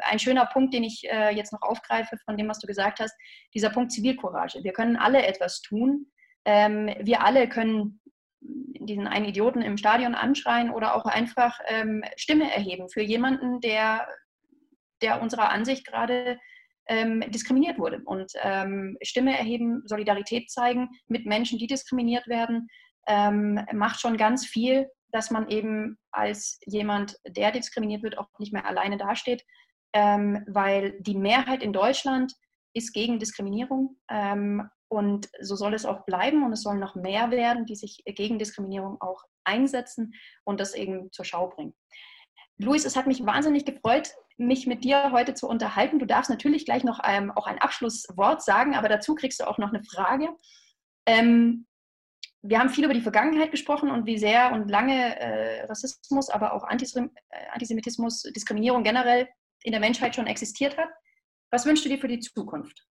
[0.00, 3.14] ein schöner Punkt, den ich äh, jetzt noch aufgreife von dem, was du gesagt hast,
[3.54, 4.62] dieser Punkt Zivilcourage.
[4.62, 6.06] Wir können alle etwas tun,
[6.44, 8.00] ähm, wir alle können
[8.40, 14.06] diesen einen Idioten im Stadion anschreien oder auch einfach ähm, Stimme erheben für jemanden, der,
[15.02, 16.38] der unserer Ansicht gerade
[16.86, 18.02] ähm, diskriminiert wurde.
[18.04, 22.68] Und ähm, Stimme erheben, Solidarität zeigen mit Menschen, die diskriminiert werden,
[23.06, 28.52] ähm, macht schon ganz viel, dass man eben als jemand, der diskriminiert wird, auch nicht
[28.52, 29.44] mehr alleine dasteht,
[29.92, 32.32] ähm, weil die Mehrheit in Deutschland
[32.74, 37.30] ist gegen Diskriminierung ähm, und so soll es auch bleiben und es sollen noch mehr
[37.30, 40.14] werden, die sich gegen Diskriminierung auch einsetzen
[40.44, 41.74] und das eben zur Schau bringen.
[42.58, 45.98] Luis, es hat mich wahnsinnig gefreut, mich mit dir heute zu unterhalten.
[45.98, 49.58] Du darfst natürlich gleich noch ähm, auch ein Abschlusswort sagen, aber dazu kriegst du auch
[49.58, 50.28] noch eine Frage.
[51.06, 51.66] Ähm,
[52.42, 56.52] wir haben viel über die Vergangenheit gesprochen und wie sehr und lange äh, Rassismus, aber
[56.52, 57.08] auch äh,
[57.50, 59.28] Antisemitismus, Diskriminierung generell
[59.62, 60.90] in der Menschheit schon existiert hat.
[61.50, 62.86] Was wünschst du dir für die Zukunft?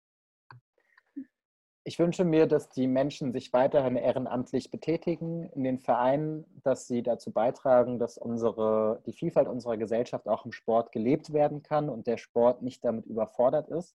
[1.84, 7.02] Ich wünsche mir, dass die Menschen sich weiterhin ehrenamtlich betätigen in den Vereinen, dass sie
[7.02, 12.06] dazu beitragen, dass unsere, die Vielfalt unserer Gesellschaft auch im Sport gelebt werden kann und
[12.06, 13.96] der Sport nicht damit überfordert ist,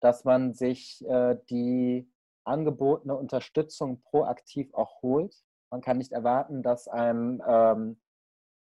[0.00, 2.10] dass man sich äh, die
[2.44, 5.34] angebotene Unterstützung proaktiv auch holt.
[5.70, 8.00] Man kann nicht erwarten, dass einem ähm,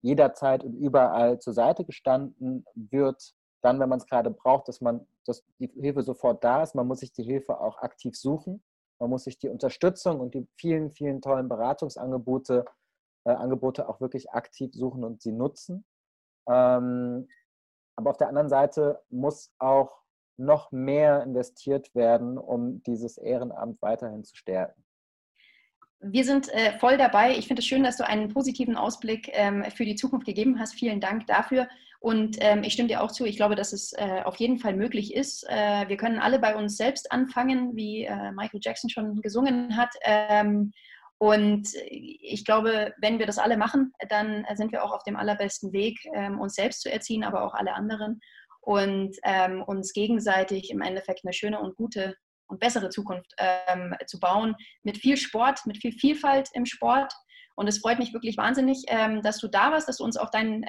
[0.04, 5.06] jederzeit und überall zur Seite gestanden wird, dann, wenn man es gerade braucht, dass man,
[5.26, 6.76] dass die Hilfe sofort da ist.
[6.76, 8.64] Man muss sich die Hilfe auch aktiv suchen.
[9.00, 12.66] Man muss sich die Unterstützung und die vielen, vielen tollen Beratungsangebote
[13.26, 15.86] äh, Angebote auch wirklich aktiv suchen und sie nutzen.
[16.50, 17.28] Ähm,
[17.96, 20.02] aber auf der anderen Seite muss auch
[20.38, 24.84] noch mehr investiert werden, um dieses Ehrenamt weiterhin zu stärken.
[26.00, 27.38] Wir sind äh, voll dabei.
[27.38, 30.74] Ich finde es schön, dass du einen positiven Ausblick ähm, für die Zukunft gegeben hast.
[30.74, 31.68] Vielen Dank dafür.
[32.02, 34.76] Und ähm, ich stimme dir auch zu, ich glaube, dass es äh, auf jeden Fall
[34.76, 35.48] möglich ist.
[35.48, 39.94] Äh, wir können alle bei uns selbst anfangen, wie äh, Michael Jackson schon gesungen hat.
[40.02, 40.74] Ähm,
[41.20, 45.74] und ich glaube, wenn wir das alle machen, dann sind wir auch auf dem allerbesten
[45.74, 48.20] Weg, ähm, uns selbst zu erziehen, aber auch alle anderen
[48.62, 52.16] und ähm, uns gegenseitig im Endeffekt eine schöne und gute
[52.48, 57.14] und bessere Zukunft ähm, zu bauen mit viel Sport, mit viel Vielfalt im Sport.
[57.56, 60.32] Und es freut mich wirklich wahnsinnig, ähm, dass du da warst, dass du uns auch
[60.32, 60.66] dein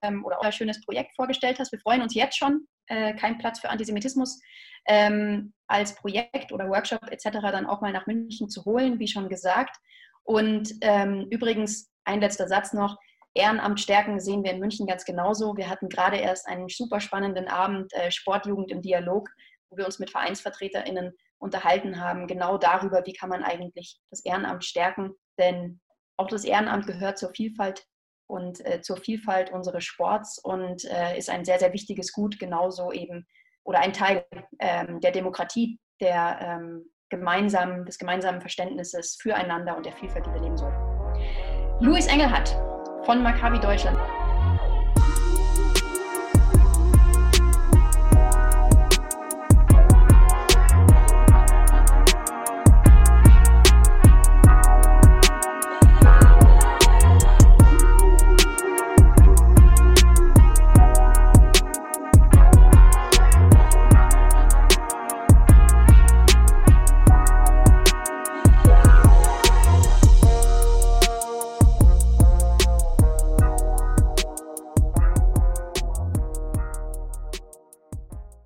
[0.00, 1.72] äh, oder euer schönes Projekt vorgestellt hast.
[1.72, 4.40] Wir freuen uns jetzt schon, äh, kein Platz für Antisemitismus
[4.86, 7.30] ähm, als Projekt oder Workshop etc.
[7.42, 9.76] dann auch mal nach München zu holen, wie schon gesagt.
[10.22, 12.98] Und ähm, übrigens, ein letzter Satz noch,
[13.34, 15.56] Ehrenamt stärken sehen wir in München ganz genauso.
[15.56, 19.28] Wir hatten gerade erst einen super spannenden Abend äh, Sportjugend im Dialog,
[19.70, 24.64] wo wir uns mit VereinsvertreterInnen unterhalten haben, genau darüber, wie kann man eigentlich das Ehrenamt
[24.64, 25.14] stärken.
[25.38, 25.80] Denn
[26.16, 27.84] auch das Ehrenamt gehört zur Vielfalt
[28.26, 32.92] und äh, zur Vielfalt unseres Sports und äh, ist ein sehr, sehr wichtiges Gut, genauso
[32.92, 33.26] eben
[33.64, 34.26] oder ein Teil
[34.58, 40.40] ähm, der Demokratie, der ähm, gemeinsamen, des gemeinsamen Verständnisses füreinander und der Vielfalt, die wir
[40.40, 40.74] leben sollen.
[41.80, 42.56] Louis Engelhardt
[43.04, 43.98] von Maccabi Deutschland.